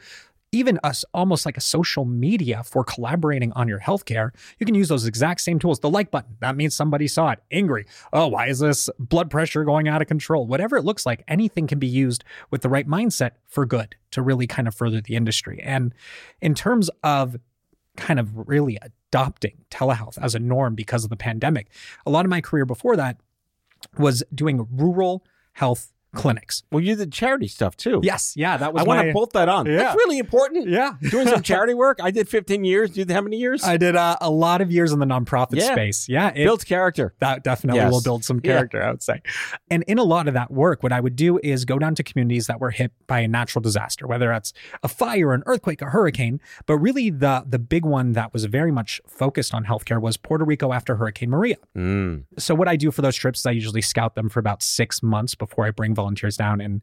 even 0.51 0.79
us 0.83 1.05
almost 1.13 1.45
like 1.45 1.57
a 1.57 1.61
social 1.61 2.05
media 2.05 2.63
for 2.63 2.83
collaborating 2.83 3.51
on 3.53 3.67
your 3.67 3.79
healthcare, 3.79 4.31
you 4.57 4.65
can 4.65 4.75
use 4.75 4.87
those 4.87 5.05
exact 5.05 5.41
same 5.41 5.59
tools. 5.59 5.79
The 5.79 5.89
like 5.89 6.11
button, 6.11 6.37
that 6.39 6.55
means 6.55 6.73
somebody 6.73 7.07
saw 7.07 7.31
it, 7.31 7.39
angry. 7.51 7.85
Oh, 8.13 8.27
why 8.27 8.47
is 8.47 8.59
this 8.59 8.89
blood 8.97 9.29
pressure 9.29 9.63
going 9.63 9.87
out 9.87 10.01
of 10.01 10.07
control? 10.07 10.47
Whatever 10.47 10.77
it 10.77 10.85
looks 10.85 11.05
like, 11.05 11.23
anything 11.27 11.67
can 11.67 11.79
be 11.79 11.87
used 11.87 12.23
with 12.49 12.61
the 12.61 12.69
right 12.69 12.87
mindset 12.87 13.31
for 13.47 13.65
good 13.65 13.95
to 14.11 14.21
really 14.21 14.47
kind 14.47 14.67
of 14.67 14.73
further 14.73 15.01
the 15.01 15.15
industry. 15.15 15.61
And 15.63 15.93
in 16.41 16.55
terms 16.55 16.89
of 17.03 17.37
kind 17.95 18.19
of 18.19 18.47
really 18.47 18.79
adopting 18.81 19.65
telehealth 19.69 20.17
as 20.21 20.33
a 20.33 20.39
norm 20.39 20.73
because 20.73 21.03
of 21.03 21.09
the 21.09 21.17
pandemic, 21.17 21.67
a 22.05 22.09
lot 22.09 22.25
of 22.25 22.29
my 22.29 22.41
career 22.41 22.65
before 22.65 22.95
that 22.95 23.17
was 23.97 24.23
doing 24.33 24.67
rural 24.71 25.25
health 25.53 25.93
clinics. 26.15 26.63
Well, 26.71 26.83
you 26.83 26.95
did 26.95 27.11
charity 27.11 27.47
stuff 27.47 27.77
too. 27.77 27.99
Yes, 28.03 28.33
yeah, 28.35 28.57
that 28.57 28.73
was 28.73 28.83
I 28.83 28.85
want 28.87 29.05
to 29.07 29.13
bolt 29.13 29.33
that 29.33 29.47
on. 29.49 29.65
Yeah. 29.67 29.77
That's 29.77 29.95
really 29.95 30.17
important. 30.17 30.67
Yeah. 30.67 30.93
Doing 31.11 31.27
some 31.27 31.41
charity 31.43 31.73
work. 31.73 31.99
I 32.01 32.11
did 32.11 32.27
15 32.27 32.63
years. 32.63 32.97
You 32.97 33.05
did 33.05 33.13
how 33.13 33.21
many 33.21 33.37
years? 33.37 33.63
I 33.63 33.77
did 33.77 33.95
uh, 33.95 34.17
a 34.21 34.29
lot 34.29 34.61
of 34.61 34.71
years 34.71 34.91
in 34.91 34.99
the 34.99 35.05
nonprofit 35.05 35.55
Yeah. 35.57 35.71
space. 35.71 36.09
Yeah, 36.09 36.29
it, 36.29 36.43
Built 36.45 36.65
character. 36.65 37.13
that 37.19 37.43
definitely 37.43 37.79
Yes. 37.81 37.91
will 37.91 38.01
build 38.01 38.23
some 38.23 38.41
Yeah. 38.43 38.53
character, 38.53 38.83
I 38.83 38.89
would 38.91 39.03
say. 39.03 39.21
And 39.69 39.83
in 39.83 39.97
a 39.99 40.03
lot 40.03 40.27
of 40.27 40.33
that 40.33 40.51
work, 40.51 40.81
what 40.83 40.91
I 40.91 40.99
would 40.99 41.15
do 41.15 41.39
is 41.43 41.65
go 41.65 41.77
down 41.77 41.95
to 41.95 42.03
communities 42.03 42.47
that 42.47 42.59
were 42.59 42.71
hit 42.71 42.91
by 43.07 43.19
a 43.19 43.27
natural 43.27 43.61
disaster, 43.61 44.07
whether 44.07 44.29
that's 44.29 44.51
a 44.83 44.87
fire, 44.87 45.33
an 45.33 45.43
earthquake, 45.45 45.81
a 45.81 45.85
hurricane. 45.91 46.41
But 46.65 46.77
really, 46.77 47.09
the 47.09 47.43
the 47.47 47.59
big 47.59 47.85
one 47.85 48.13
that 48.13 48.33
was 48.33 48.45
very 48.45 48.71
much 48.71 48.99
focused 49.07 49.53
on 49.53 49.65
healthcare 49.65 50.01
was 50.01 50.17
Puerto 50.17 50.43
Rico 50.43 50.73
after 50.73 50.95
Hurricane 50.95 51.29
Maria. 51.29 51.57
Mm. 51.77 52.23
So 52.37 52.55
what 52.55 52.67
I 52.67 52.75
do 52.75 52.91
for 52.91 53.01
those 53.01 53.15
trips 53.15 53.39
is 53.39 53.45
I 53.45 53.51
usually 53.51 53.81
scout 53.81 54.15
them 54.15 54.29
for 54.29 54.39
about 54.39 54.63
six 54.63 55.03
months 55.03 55.35
before 55.35 55.65
I 55.65 55.71
bring 55.71 55.93
volunteers 56.01 56.35
down, 56.37 56.61
and 56.61 56.81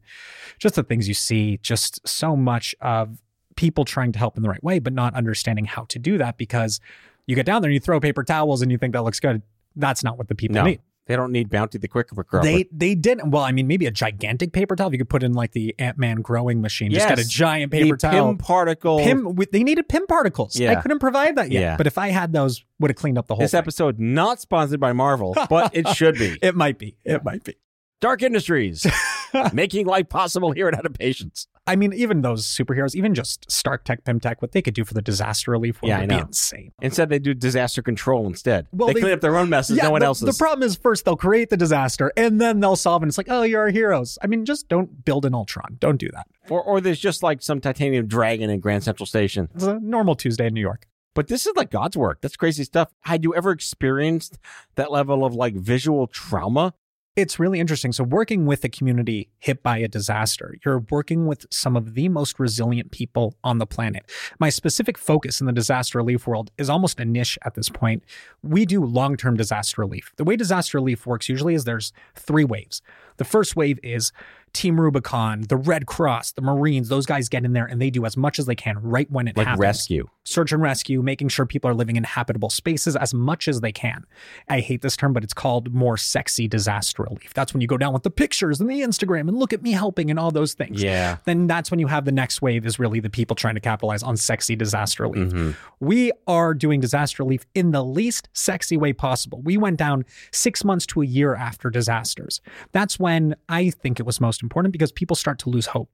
just 0.59 0.75
the 0.75 0.83
things 0.83 1.07
you 1.07 1.13
see, 1.13 1.57
just 1.61 2.07
so 2.07 2.35
much 2.35 2.75
of 2.81 3.19
people 3.55 3.83
trying 3.85 4.11
to 4.11 4.19
help 4.19 4.37
in 4.37 4.43
the 4.43 4.49
right 4.49 4.63
way, 4.63 4.77
but 4.79 4.93
not 4.93 5.13
understanding 5.15 5.65
how 5.65 5.83
to 5.85 5.97
do 5.99 6.17
that 6.17 6.37
because 6.37 6.79
you 7.25 7.35
get 7.35 7.45
down 7.45 7.61
there 7.61 7.69
and 7.69 7.73
you 7.73 7.79
throw 7.79 7.99
paper 7.99 8.23
towels 8.23 8.61
and 8.61 8.71
you 8.71 8.77
think 8.77 8.93
that 8.93 9.03
looks 9.03 9.19
good. 9.19 9.41
That's 9.75 10.03
not 10.03 10.17
what 10.17 10.27
the 10.27 10.35
people 10.35 10.55
No. 10.55 10.63
need. 10.63 10.79
They 11.07 11.15
don't 11.15 11.31
need 11.31 11.49
Bounty 11.49 11.77
the 11.77 11.87
Quick 11.87 12.11
of 12.11 12.15
Quicker. 12.17 12.41
They 12.43 12.65
they 12.69 12.93
didn't. 12.93 13.31
Well, 13.31 13.41
I 13.41 13.53
mean, 13.53 13.65
maybe 13.65 13.85
a 13.85 13.91
gigantic 13.91 14.51
paper 14.51 14.75
towel. 14.75 14.91
You 14.91 14.97
could 14.97 15.07
put 15.09 15.23
in 15.23 15.31
like 15.33 15.53
the 15.53 15.73
Ant 15.79 15.97
Man 15.97 16.17
growing 16.21 16.59
machine. 16.61 16.91
Just 16.91 17.07
got 17.07 17.17
a 17.17 17.25
giant 17.25 17.71
paper 17.71 17.95
the 17.95 18.01
towel. 18.09 18.27
Pym 18.33 18.37
particle. 18.37 18.99
Pym, 18.99 19.33
they 19.53 19.63
needed 19.63 19.87
Pym 19.87 20.05
particles. 20.05 20.59
I 20.59 20.75
couldn't 20.75 20.99
provide 20.99 21.37
that 21.37 21.49
yet. 21.49 21.61
Yeah. 21.61 21.77
But 21.77 21.87
if 21.87 21.97
I 21.97 22.09
had 22.09 22.33
those, 22.33 22.65
would 22.81 22.91
have 22.91 22.97
cleaned 22.97 23.17
up 23.17 23.27
the 23.27 23.35
whole 23.35 23.41
This 23.41 23.51
thing. 23.51 23.57
episode 23.59 23.99
not 23.99 24.41
sponsored 24.41 24.81
by 24.81 24.91
Marvel, 24.91 25.33
but 25.49 25.73
it 25.73 25.87
should 25.95 26.15
be. 26.19 26.37
It 26.41 26.55
might 26.57 26.77
be. 26.77 26.97
It 27.05 27.23
might 27.23 27.43
be. 27.45 27.55
Dark 27.99 28.21
Industries, 28.21 28.85
making 29.53 29.87
life 29.87 30.07
possible 30.09 30.51
here 30.51 30.67
at 30.67 30.75
Out 30.77 30.85
of 30.85 30.93
Patience. 30.93 31.47
I 31.65 31.75
mean, 31.75 31.93
even 31.93 32.21
those 32.21 32.45
superheroes, 32.45 32.95
even 32.95 33.13
just 33.15 33.49
Stark 33.51 33.83
Tech, 33.83 34.03
Pym 34.05 34.19
Tech, 34.19 34.41
what 34.41 34.51
they 34.51 34.61
could 34.61 34.75
do 34.75 34.85
for 34.85 34.93
the 34.93 35.01
disaster 35.01 35.51
relief 35.51 35.79
Yeah, 35.83 35.99
would 35.99 36.09
be 36.09 36.15
insane. 36.15 36.71
Instead, 36.81 37.09
they 37.09 37.19
do 37.19 37.33
disaster 37.33 37.81
control 37.81 38.25
instead. 38.27 38.67
Well, 38.71 38.87
they, 38.87 38.93
they- 38.93 38.99
clean 39.01 39.13
up 39.13 39.21
their 39.21 39.35
own 39.35 39.49
messes. 39.49 39.77
no 39.77 39.89
one 39.91 39.99
the, 40.01 40.05
else's. 40.05 40.37
The 40.37 40.41
problem 40.41 40.65
is 40.65 40.75
first 40.75 41.05
they'll 41.05 41.17
create 41.17 41.49
the 41.49 41.57
disaster 41.57 42.13
and 42.15 42.39
then 42.39 42.59
they'll 42.59 42.75
solve 42.75 43.01
it. 43.01 43.05
And 43.05 43.09
it's 43.09 43.17
like, 43.17 43.29
oh, 43.29 43.41
you're 43.41 43.61
our 43.61 43.69
heroes. 43.69 44.17
I 44.21 44.27
mean, 44.27 44.45
just 44.45 44.69
don't 44.69 45.03
build 45.03 45.25
an 45.25 45.33
Ultron. 45.33 45.77
Don't 45.79 45.97
do 45.97 46.09
that. 46.13 46.27
or, 46.49 46.61
or 46.61 46.79
there's 46.79 46.99
just 46.99 47.23
like 47.23 47.41
some 47.41 47.59
titanium 47.59 48.07
dragon 48.07 48.49
in 48.49 48.59
Grand 48.59 48.83
Central 48.83 49.05
Station. 49.07 49.49
It's 49.55 49.63
a 49.65 49.79
normal 49.79 50.15
Tuesday 50.15 50.45
in 50.47 50.53
New 50.53 50.61
York. 50.61 50.87
But 51.15 51.27
this 51.27 51.47
is 51.47 51.53
like 51.55 51.71
God's 51.71 51.97
work. 51.97 52.19
That's 52.21 52.37
crazy 52.37 52.63
stuff. 52.63 52.93
Had 53.01 53.23
you 53.23 53.33
ever 53.35 53.49
experienced 53.51 54.37
that 54.75 54.91
level 54.91 55.25
of 55.25 55.33
like 55.33 55.55
visual 55.55 56.05
trauma? 56.05 56.75
It's 57.17 57.39
really 57.39 57.59
interesting. 57.59 57.93
So, 57.93 58.03
working 58.03 58.45
with 58.45 58.63
a 58.63 58.69
community 58.69 59.27
hit 59.39 59.63
by 59.63 59.79
a 59.79 59.87
disaster, 59.87 60.55
you're 60.63 60.85
working 60.91 61.25
with 61.25 61.47
some 61.49 61.75
of 61.75 61.95
the 61.95 62.09
most 62.09 62.39
resilient 62.39 62.91
people 62.91 63.33
on 63.43 63.57
the 63.57 63.65
planet. 63.65 64.07
My 64.39 64.49
specific 64.49 64.99
focus 64.99 65.41
in 65.41 65.47
the 65.47 65.51
disaster 65.51 65.97
relief 65.97 66.27
world 66.27 66.51
is 66.59 66.69
almost 66.69 66.99
a 66.99 67.05
niche 67.05 67.39
at 67.43 67.55
this 67.55 67.69
point. 67.69 68.03
We 68.43 68.67
do 68.67 68.85
long 68.85 69.17
term 69.17 69.35
disaster 69.35 69.81
relief. 69.81 70.13
The 70.17 70.25
way 70.25 70.35
disaster 70.35 70.77
relief 70.77 71.07
works 71.07 71.27
usually 71.27 71.55
is 71.55 71.63
there's 71.63 71.91
three 72.13 72.45
waves. 72.45 72.83
The 73.17 73.25
first 73.25 73.55
wave 73.55 73.79
is 73.83 74.11
Team 74.53 74.79
Rubicon, 74.79 75.41
the 75.49 75.57
Red 75.57 75.85
Cross, 75.85 76.31
the 76.31 76.41
Marines, 76.41 76.89
those 76.89 77.05
guys 77.05 77.29
get 77.29 77.45
in 77.45 77.53
there 77.53 77.65
and 77.65 77.81
they 77.81 77.89
do 77.89 78.05
as 78.05 78.17
much 78.17 78.39
as 78.39 78.45
they 78.45 78.55
can 78.55 78.79
right 78.81 79.09
when 79.11 79.27
it 79.27 79.31
happens. 79.31 79.37
Like 79.37 79.47
happens 79.47 79.61
rescue. 79.61 80.09
search 80.23 80.51
and 80.51 80.61
rescue, 80.61 81.03
making 81.03 81.27
sure 81.29 81.45
people 81.45 81.69
are 81.69 81.75
living 81.75 81.95
in 81.95 82.03
habitable 82.03 82.49
spaces 82.49 82.95
as 82.95 83.13
much 83.13 83.47
as 83.47 83.61
they 83.61 83.71
can. 83.71 84.05
I 84.49 84.61
hate 84.61 84.81
this 84.81 84.97
term, 84.97 85.13
but 85.13 85.23
it's 85.23 85.33
called 85.33 85.73
more 85.73 85.95
sexy 85.97 86.47
disaster 86.47 87.03
relief. 87.03 87.33
That's 87.33 87.53
when 87.53 87.61
you 87.61 87.67
go 87.67 87.77
down 87.77 87.93
with 87.93 88.03
the 88.03 88.09
pictures 88.09 88.59
and 88.59 88.69
the 88.69 88.81
Instagram 88.81 89.27
and 89.27 89.37
look 89.37 89.53
at 89.53 89.61
me 89.61 89.73
helping 89.73 90.09
and 90.09 90.19
all 90.19 90.31
those 90.31 90.53
things. 90.53 90.81
Yeah. 90.81 91.17
Then 91.25 91.45
that's 91.45 91.69
when 91.69 91.79
you 91.79 91.87
have 91.87 92.05
the 92.05 92.11
next 92.11 92.41
wave 92.41 92.65
is 92.65 92.79
really 92.79 92.99
the 92.99 93.09
people 93.09 93.35
trying 93.35 93.55
to 93.55 93.61
capitalize 93.61 94.01
on 94.01 94.17
sexy 94.17 94.55
disaster 94.55 95.03
relief. 95.03 95.33
Mm-hmm. 95.33 95.51
We 95.79 96.11
are 96.25 96.53
doing 96.55 96.79
disaster 96.79 97.21
relief 97.21 97.45
in 97.53 97.71
the 97.71 97.83
least 97.83 98.29
sexy 98.33 98.77
way 98.77 98.93
possible. 98.93 99.41
We 99.43 99.57
went 99.57 99.77
down 99.77 100.05
six 100.31 100.63
months 100.63 100.85
to 100.87 101.03
a 101.03 101.05
year 101.05 101.35
after 101.35 101.69
disasters. 101.69 102.41
That's 102.71 102.97
when 102.97 103.06
I 103.07 103.69
think 103.69 103.99
it 103.99 104.05
was 104.05 104.21
most 104.21 104.43
important 104.43 104.71
because 104.71 104.91
people 104.91 105.15
start 105.15 105.39
to 105.39 105.49
lose 105.49 105.67
hope. 105.67 105.89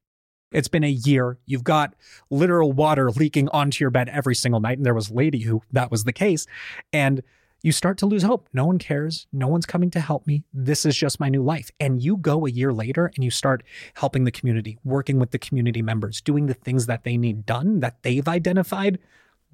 It's 0.52 0.68
been 0.68 0.84
a 0.84 0.90
year. 0.90 1.40
You've 1.46 1.64
got 1.64 1.96
literal 2.30 2.72
water 2.72 3.12
leaking 3.12 3.50
onto 3.50 3.84
your 3.84 3.90
bed 3.90 4.10
every 4.10 4.36
single 4.36 4.60
night. 4.60 4.78
And 4.78 4.86
there 4.86 4.94
was 4.94 5.10
a 5.10 5.14
lady 5.14 5.42
who 5.42 5.62
that 5.72 5.90
was 5.90 6.04
the 6.04 6.14
case. 6.14 6.46
And 6.92 7.24
you 7.64 7.72
start 7.72 7.98
to 8.00 8.06
lose 8.06 8.24
hope. 8.24 8.50
No 8.54 8.66
one 8.66 8.78
cares. 8.78 9.26
No 9.32 9.48
one's 9.48 9.66
coming 9.66 9.90
to 9.92 10.00
help 10.00 10.28
me. 10.28 10.44
This 10.54 10.86
is 10.86 10.96
just 10.96 11.20
my 11.20 11.30
new 11.30 11.42
life. 11.42 11.72
And 11.80 12.04
you 12.04 12.18
go 12.18 12.46
a 12.46 12.52
year 12.52 12.74
later 12.74 13.12
and 13.16 13.24
you 13.24 13.32
start 13.32 13.64
helping 13.96 14.26
the 14.26 14.32
community, 14.32 14.78
working 14.84 15.18
with 15.18 15.32
the 15.32 15.40
community 15.40 15.82
members, 15.82 16.22
doing 16.22 16.48
the 16.48 16.54
things 16.54 16.86
that 16.88 17.04
they 17.04 17.18
need 17.18 17.46
done 17.46 17.80
that 17.80 18.04
they've 18.04 18.28
identified. 18.28 19.00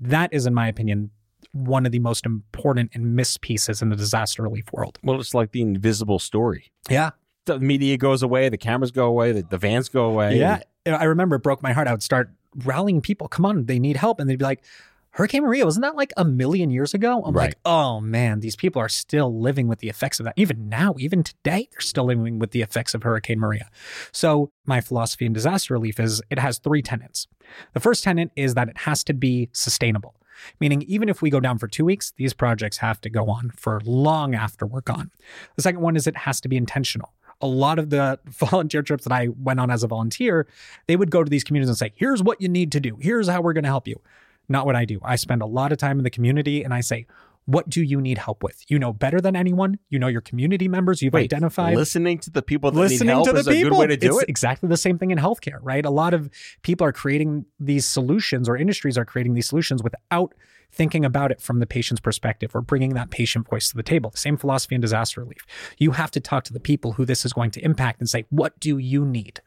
That 0.01 0.33
is, 0.33 0.45
in 0.45 0.53
my 0.53 0.67
opinion, 0.67 1.11
one 1.51 1.85
of 1.85 1.91
the 1.91 1.99
most 1.99 2.25
important 2.25 2.91
and 2.93 3.15
missed 3.15 3.41
pieces 3.41 3.81
in 3.81 3.89
the 3.89 3.95
disaster 3.95 4.43
relief 4.43 4.73
world. 4.73 4.97
Well, 5.03 5.19
it's 5.19 5.33
like 5.33 5.51
the 5.51 5.61
invisible 5.61 6.19
story. 6.19 6.71
Yeah. 6.89 7.11
The 7.49 7.59
media 7.59 7.97
goes 7.97 8.23
away, 8.23 8.49
the 8.49 8.57
cameras 8.57 8.91
go 8.91 9.05
away, 9.07 9.31
the, 9.31 9.41
the 9.43 9.57
vans 9.57 9.89
go 9.89 10.05
away. 10.05 10.37
Yeah. 10.37 10.61
I 10.85 11.03
remember 11.03 11.35
it 11.35 11.43
broke 11.43 11.61
my 11.61 11.73
heart. 11.73 11.87
I 11.87 11.91
would 11.91 12.03
start 12.03 12.31
rallying 12.63 13.01
people. 13.01 13.27
Come 13.27 13.45
on, 13.45 13.65
they 13.65 13.79
need 13.79 13.97
help. 13.97 14.19
And 14.19 14.29
they'd 14.29 14.39
be 14.39 14.45
like, 14.45 14.63
Hurricane 15.11 15.41
Maria, 15.43 15.65
wasn't 15.65 15.83
that 15.83 15.95
like 15.95 16.13
a 16.17 16.23
million 16.23 16.69
years 16.69 16.93
ago? 16.93 17.23
I'm 17.25 17.33
Right. 17.35 17.45
like, 17.49 17.57
oh 17.65 17.99
man, 17.99 18.39
these 18.41 18.55
people 18.55 18.79
are 18.81 18.87
still 18.89 19.37
living 19.39 19.67
with 19.67 19.79
the 19.79 19.89
effects 19.89 20.19
of 20.19 20.23
that. 20.25 20.33
Even 20.37 20.69
now, 20.69 20.93
even 20.99 21.23
today, 21.23 21.67
they're 21.71 21.81
still 21.81 22.05
living 22.05 22.37
with 22.39 22.51
the 22.51 22.61
effects 22.61 22.93
of 22.93 23.01
Hurricane 23.03 23.39
Maria. 23.39 23.69
So, 24.11 24.51
my 24.65 24.81
philosophy 24.81 25.25
in 25.25 25.33
disaster 25.33 25.73
relief 25.73 25.99
is 25.99 26.21
it 26.29 26.37
has 26.39 26.59
three 26.59 26.83
tenets. 26.83 27.27
The 27.73 27.79
first 27.79 28.03
tenet 28.03 28.29
is 28.35 28.53
that 28.53 28.69
it 28.69 28.77
has 28.79 29.03
to 29.05 29.13
be 29.15 29.49
sustainable, 29.51 30.13
meaning 30.59 30.83
even 30.83 31.09
if 31.09 31.23
we 31.23 31.31
go 31.31 31.39
down 31.39 31.57
for 31.57 31.67
two 31.67 31.85
weeks, 31.85 32.13
these 32.17 32.33
projects 32.35 32.77
have 32.77 33.01
to 33.01 33.09
go 33.09 33.29
on 33.29 33.49
for 33.55 33.81
long 33.83 34.35
after 34.35 34.67
we're 34.67 34.81
gone. 34.81 35.09
The 35.55 35.63
second 35.63 35.81
one 35.81 35.95
is 35.95 36.05
it 36.05 36.17
has 36.17 36.39
to 36.41 36.47
be 36.47 36.55
intentional. 36.55 37.13
A 37.41 37.47
lot 37.47 37.79
of 37.79 37.89
the 37.89 38.19
volunteer 38.25 38.81
trips 38.81 39.03
that 39.05 39.13
I 39.13 39.29
went 39.29 39.59
on 39.59 39.71
as 39.71 39.83
a 39.83 39.87
volunteer, 39.87 40.47
they 40.87 40.95
would 40.95 41.11
go 41.11 41.23
to 41.23 41.29
these 41.29 41.43
communities 41.43 41.69
and 41.69 41.77
say, 41.77 41.93
here's 41.95 42.21
what 42.21 42.41
you 42.41 42.49
need 42.49 42.71
to 42.73 42.79
do. 42.79 42.97
Here's 42.99 43.27
how 43.27 43.41
we're 43.41 43.53
going 43.53 43.63
to 43.63 43.69
help 43.69 43.87
you. 43.87 44.01
Not 44.47 44.65
what 44.65 44.75
I 44.75 44.85
do. 44.85 44.99
I 45.03 45.15
spend 45.15 45.41
a 45.41 45.45
lot 45.45 45.71
of 45.71 45.77
time 45.77 45.99
in 45.99 46.03
the 46.03 46.09
community 46.09 46.63
and 46.63 46.73
I 46.73 46.81
say, 46.81 47.05
what 47.49 47.67
do 47.67 47.81
you 47.81 47.99
need 47.99 48.19
help 48.19 48.43
with? 48.43 48.63
You 48.69 48.77
know 48.77 48.93
better 48.93 49.19
than 49.19 49.35
anyone. 49.35 49.79
You 49.89 49.97
know 49.97 50.07
your 50.07 50.21
community 50.21 50.67
members 50.67 51.01
you've 51.01 51.13
Wait, 51.13 51.23
identified 51.33 51.75
listening 51.75 52.19
to 52.19 52.29
the 52.29 52.43
people 52.43 52.69
that 52.69 52.79
listening 52.79 53.07
need 53.07 53.13
help 53.13 53.25
to 53.27 53.33
the 53.33 53.39
is 53.39 53.47
people. 53.47 53.67
a 53.67 53.69
good 53.71 53.79
way 53.79 53.87
to 53.87 53.97
do 53.97 54.13
it's 54.19 54.23
it. 54.23 54.29
exactly 54.29 54.69
the 54.69 54.77
same 54.77 54.99
thing 54.99 55.09
in 55.09 55.17
healthcare, 55.17 55.57
right? 55.61 55.83
A 55.83 55.89
lot 55.89 56.13
of 56.13 56.29
people 56.61 56.85
are 56.85 56.91
creating 56.91 57.45
these 57.59 57.87
solutions, 57.87 58.47
or 58.47 58.55
industries 58.55 58.99
are 58.99 59.05
creating 59.05 59.33
these 59.33 59.47
solutions 59.47 59.81
without 59.81 60.35
thinking 60.71 61.03
about 61.03 61.31
it 61.31 61.41
from 61.41 61.59
the 61.59 61.65
patient's 61.65 61.99
perspective 61.99 62.55
or 62.55 62.61
bringing 62.61 62.93
that 62.93 63.09
patient 63.09 63.47
voice 63.49 63.69
to 63.69 63.75
the 63.75 63.83
table. 63.83 64.09
The 64.09 64.17
same 64.17 64.37
philosophy 64.37 64.75
in 64.75 64.81
disaster 64.81 65.21
relief. 65.21 65.45
You 65.77 65.91
have 65.91 66.11
to 66.11 66.19
talk 66.19 66.43
to 66.45 66.53
the 66.53 66.59
people 66.59 66.93
who 66.93 67.05
this 67.05 67.25
is 67.25 67.33
going 67.33 67.51
to 67.51 67.65
impact 67.65 67.99
and 67.99 68.09
say, 68.09 68.25
what 68.29 68.59
do 68.59 68.77
you 68.77 69.05
need? 69.05 69.41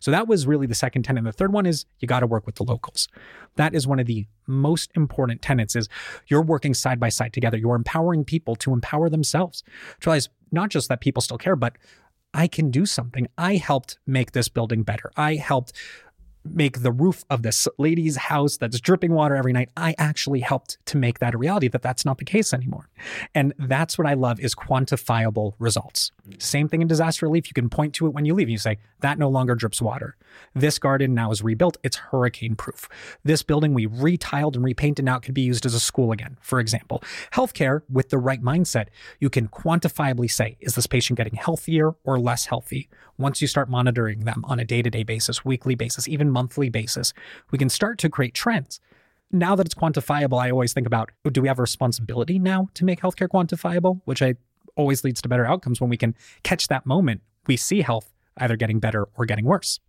So 0.00 0.10
that 0.10 0.28
was 0.28 0.46
really 0.46 0.66
the 0.66 0.74
second 0.74 1.02
tenet. 1.02 1.24
The 1.24 1.32
third 1.32 1.52
one 1.52 1.66
is 1.66 1.84
you 1.98 2.08
got 2.08 2.20
to 2.20 2.26
work 2.26 2.46
with 2.46 2.56
the 2.56 2.64
locals. 2.64 3.08
That 3.56 3.74
is 3.74 3.86
one 3.86 4.00
of 4.00 4.06
the 4.06 4.26
most 4.46 4.90
important 4.94 5.42
tenets 5.42 5.76
is 5.76 5.88
you're 6.26 6.42
working 6.42 6.74
side 6.74 7.00
by 7.00 7.08
side 7.08 7.32
together. 7.32 7.58
You're 7.58 7.76
empowering 7.76 8.24
people 8.24 8.56
to 8.56 8.72
empower 8.72 9.08
themselves. 9.08 9.62
To 10.00 10.10
realize 10.10 10.28
not 10.50 10.70
just 10.70 10.88
that 10.88 11.00
people 11.00 11.20
still 11.20 11.38
care, 11.38 11.56
but 11.56 11.76
I 12.34 12.46
can 12.46 12.70
do 12.70 12.86
something. 12.86 13.26
I 13.36 13.56
helped 13.56 13.98
make 14.06 14.32
this 14.32 14.48
building 14.48 14.82
better. 14.82 15.10
I 15.16 15.36
helped 15.36 15.72
make 16.54 16.82
the 16.82 16.92
roof 16.92 17.24
of 17.30 17.42
this 17.42 17.68
lady's 17.78 18.16
house 18.16 18.56
that's 18.56 18.80
dripping 18.80 19.12
water 19.12 19.36
every 19.36 19.52
night. 19.52 19.70
I 19.76 19.94
actually 19.98 20.40
helped 20.40 20.78
to 20.86 20.96
make 20.96 21.18
that 21.18 21.34
a 21.34 21.38
reality 21.38 21.68
that 21.68 21.82
that's 21.82 22.04
not 22.04 22.18
the 22.18 22.24
case 22.24 22.52
anymore. 22.52 22.88
And 23.34 23.54
that's 23.58 23.98
what 23.98 24.06
I 24.06 24.14
love 24.14 24.40
is 24.40 24.54
quantifiable 24.54 25.54
results. 25.58 26.12
Same 26.38 26.68
thing 26.68 26.82
in 26.82 26.88
disaster 26.88 27.26
relief. 27.26 27.48
You 27.48 27.54
can 27.54 27.68
point 27.68 27.94
to 27.94 28.06
it 28.06 28.14
when 28.14 28.24
you 28.24 28.34
leave. 28.34 28.46
and 28.46 28.52
You 28.52 28.58
say, 28.58 28.78
that 29.00 29.18
no 29.18 29.28
longer 29.28 29.54
drips 29.54 29.80
water. 29.80 30.16
This 30.54 30.78
garden 30.78 31.14
now 31.14 31.30
is 31.30 31.42
rebuilt. 31.42 31.76
It's 31.82 31.96
hurricane 31.96 32.56
proof. 32.56 32.88
This 33.24 33.42
building 33.42 33.74
we 33.74 33.86
retiled 33.86 34.54
and 34.56 34.64
repainted 34.64 35.04
now 35.04 35.16
it 35.16 35.22
could 35.22 35.34
be 35.34 35.42
used 35.42 35.66
as 35.66 35.74
a 35.74 35.80
school 35.80 36.12
again, 36.12 36.36
for 36.40 36.60
example. 36.60 37.02
Healthcare 37.32 37.82
with 37.88 38.10
the 38.10 38.18
right 38.18 38.42
mindset, 38.42 38.86
you 39.20 39.30
can 39.30 39.48
quantifiably 39.48 40.30
say, 40.30 40.56
is 40.60 40.74
this 40.74 40.86
patient 40.86 41.16
getting 41.16 41.34
healthier 41.34 41.92
or 42.04 42.18
less 42.18 42.46
healthy? 42.46 42.88
Once 43.16 43.42
you 43.42 43.48
start 43.48 43.68
monitoring 43.68 44.20
them 44.20 44.44
on 44.44 44.60
a 44.60 44.64
day 44.64 44.80
to 44.80 44.90
day 44.90 45.02
basis, 45.02 45.44
weekly 45.44 45.74
basis, 45.74 46.06
even 46.08 46.30
monthly 46.38 46.68
basis, 46.80 47.12
we 47.50 47.58
can 47.58 47.68
start 47.68 47.98
to 47.98 48.08
create 48.08 48.34
trends. 48.34 48.80
Now 49.30 49.52
that 49.56 49.66
it's 49.66 49.74
quantifiable, 49.74 50.38
I 50.44 50.50
always 50.50 50.72
think 50.72 50.86
about 50.86 51.10
oh, 51.24 51.30
do 51.30 51.42
we 51.42 51.48
have 51.48 51.58
a 51.58 51.66
responsibility 51.70 52.38
now 52.38 52.68
to 52.74 52.84
make 52.84 53.00
healthcare 53.00 53.28
quantifiable, 53.28 54.00
which 54.04 54.22
I 54.22 54.30
always 54.76 55.04
leads 55.04 55.20
to 55.22 55.28
better 55.28 55.46
outcomes 55.52 55.80
when 55.80 55.90
we 55.90 55.96
can 55.96 56.14
catch 56.42 56.68
that 56.68 56.86
moment 56.86 57.20
we 57.48 57.56
see 57.56 57.80
health 57.80 58.12
either 58.36 58.56
getting 58.56 58.78
better 58.78 59.08
or 59.16 59.26
getting 59.26 59.44
worse. 59.44 59.80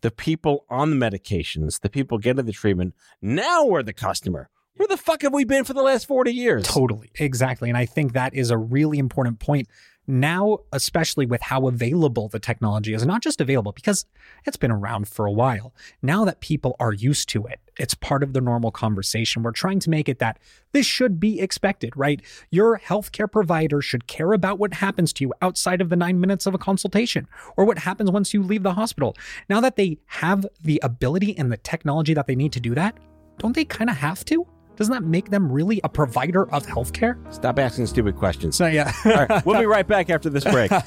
the 0.00 0.10
people 0.12 0.64
on 0.68 0.90
the 0.90 0.96
medications, 0.96 1.80
the 1.80 1.90
people 1.90 2.18
getting 2.18 2.44
the 2.44 2.52
treatment, 2.52 2.94
now 3.20 3.64
we're 3.64 3.82
the 3.82 3.92
customer. 3.92 4.48
Where 4.76 4.86
the 4.86 4.96
fuck 4.96 5.22
have 5.22 5.34
we 5.34 5.44
been 5.44 5.64
for 5.64 5.74
the 5.74 5.82
last 5.82 6.06
40 6.06 6.32
years? 6.32 6.64
Totally. 6.68 7.10
Exactly. 7.16 7.68
And 7.68 7.76
I 7.76 7.84
think 7.84 8.12
that 8.12 8.32
is 8.32 8.52
a 8.52 8.56
really 8.56 8.98
important 8.98 9.40
point 9.40 9.66
now, 10.08 10.60
especially 10.72 11.26
with 11.26 11.42
how 11.42 11.68
available 11.68 12.28
the 12.28 12.38
technology 12.38 12.94
is, 12.94 13.04
not 13.04 13.22
just 13.22 13.42
available 13.42 13.72
because 13.72 14.06
it's 14.46 14.56
been 14.56 14.70
around 14.70 15.06
for 15.06 15.26
a 15.26 15.32
while. 15.32 15.74
Now 16.00 16.24
that 16.24 16.40
people 16.40 16.76
are 16.80 16.94
used 16.94 17.28
to 17.30 17.44
it, 17.44 17.60
it's 17.78 17.92
part 17.92 18.22
of 18.22 18.32
the 18.32 18.40
normal 18.40 18.70
conversation. 18.70 19.42
We're 19.42 19.52
trying 19.52 19.80
to 19.80 19.90
make 19.90 20.08
it 20.08 20.18
that 20.18 20.38
this 20.72 20.86
should 20.86 21.20
be 21.20 21.40
expected, 21.40 21.94
right? 21.94 22.22
Your 22.50 22.78
healthcare 22.78 23.30
provider 23.30 23.82
should 23.82 24.06
care 24.06 24.32
about 24.32 24.58
what 24.58 24.74
happens 24.74 25.12
to 25.14 25.24
you 25.24 25.34
outside 25.42 25.82
of 25.82 25.90
the 25.90 25.96
nine 25.96 26.18
minutes 26.18 26.46
of 26.46 26.54
a 26.54 26.58
consultation 26.58 27.28
or 27.58 27.66
what 27.66 27.78
happens 27.78 28.10
once 28.10 28.32
you 28.32 28.42
leave 28.42 28.62
the 28.62 28.74
hospital. 28.74 29.14
Now 29.50 29.60
that 29.60 29.76
they 29.76 29.98
have 30.06 30.46
the 30.62 30.80
ability 30.82 31.36
and 31.36 31.52
the 31.52 31.58
technology 31.58 32.14
that 32.14 32.26
they 32.26 32.34
need 32.34 32.52
to 32.52 32.60
do 32.60 32.74
that, 32.74 32.96
don't 33.38 33.54
they 33.54 33.66
kind 33.66 33.90
of 33.90 33.96
have 33.96 34.24
to? 34.26 34.46
Doesn't 34.78 34.92
that 34.92 35.02
make 35.02 35.30
them 35.30 35.50
really 35.50 35.80
a 35.82 35.88
provider 35.88 36.48
of 36.54 36.64
healthcare? 36.64 37.18
Stop 37.34 37.58
asking 37.58 37.86
stupid 37.86 38.16
questions. 38.16 38.54
So 38.54 38.68
yeah. 38.68 38.92
All 39.04 39.26
right, 39.26 39.44
we'll 39.44 39.58
be 39.58 39.66
right 39.66 39.86
back 39.86 40.08
after 40.08 40.30
this 40.30 40.44
break. 40.44 40.70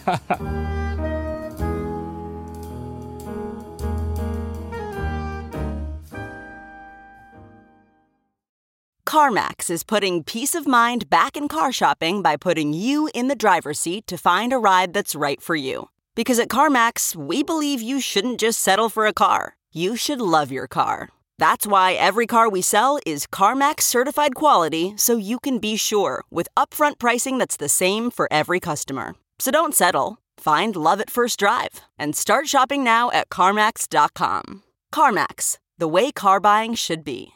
CarMax 9.06 9.70
is 9.70 9.84
putting 9.84 10.24
peace 10.24 10.56
of 10.56 10.66
mind 10.66 11.10
back 11.10 11.36
in 11.36 11.50
car 11.50 11.74
shopping 11.74 12.22
by 12.22 12.38
putting 12.38 12.74
you 12.74 13.10
in 13.14 13.28
the 13.28 13.36
driver's 13.36 13.78
seat 13.78 14.08
to 14.08 14.18
find 14.18 14.54
a 14.54 14.58
ride 14.58 14.94
that's 14.94 15.16
right 15.16 15.42
for 15.42 15.54
you. 15.54 15.90
Because 16.16 16.40
at 16.40 16.48
CarMax, 16.48 17.14
we 17.14 17.44
believe 17.44 17.82
you 17.82 18.00
shouldn't 18.00 18.40
just 18.40 18.62
settle 18.62 18.88
for 18.88 19.06
a 19.06 19.12
car, 19.12 19.58
you 19.74 19.98
should 19.98 20.22
love 20.22 20.50
your 20.50 20.68
car. 20.68 21.10
That's 21.42 21.66
why 21.66 21.94
every 21.94 22.28
car 22.28 22.50
we 22.50 22.62
sell 22.62 23.00
is 23.04 23.26
CarMax 23.26 23.82
certified 23.82 24.36
quality 24.36 24.94
so 24.96 25.18
you 25.18 25.40
can 25.40 25.58
be 25.58 25.76
sure 25.76 26.24
with 26.30 26.48
upfront 26.56 27.00
pricing 27.00 27.40
that's 27.40 27.58
the 27.58 27.68
same 27.68 28.12
for 28.12 28.28
every 28.30 28.60
customer. 28.60 29.16
So 29.40 29.50
don't 29.50 29.74
settle. 29.74 30.20
Find 30.38 30.76
love 30.76 31.02
at 31.02 31.10
first 31.10 31.40
drive 31.40 31.82
and 31.98 32.16
start 32.16 32.48
shopping 32.48 32.84
now 32.84 33.10
at 33.10 33.30
CarMax.com. 33.30 34.62
CarMax, 34.94 35.58
the 35.80 35.88
way 35.88 36.12
car 36.12 36.40
buying 36.40 36.76
should 36.76 37.04
be. 37.04 37.32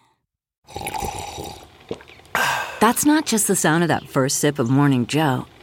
That's 2.80 3.08
not 3.08 3.26
just 3.26 3.48
the 3.48 3.56
sound 3.56 3.84
of 3.84 3.88
that 3.88 4.08
first 4.08 4.38
sip 4.38 4.60
of 4.60 4.70
Morning 4.70 5.08
Joe. 5.08 5.48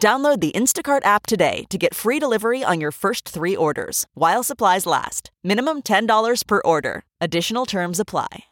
Download 0.00 0.40
the 0.40 0.52
Instacart 0.52 1.04
app 1.04 1.26
today 1.26 1.64
to 1.70 1.78
get 1.78 1.94
free 1.94 2.18
delivery 2.20 2.62
on 2.62 2.80
your 2.80 2.92
first 2.92 3.28
three 3.28 3.56
orders 3.56 4.06
while 4.14 4.44
supplies 4.44 4.86
last. 4.86 5.32
Minimum 5.42 5.82
$10 5.82 6.46
per 6.46 6.62
order. 6.64 7.02
Additional 7.20 7.66
terms 7.66 7.98
apply. 7.98 8.44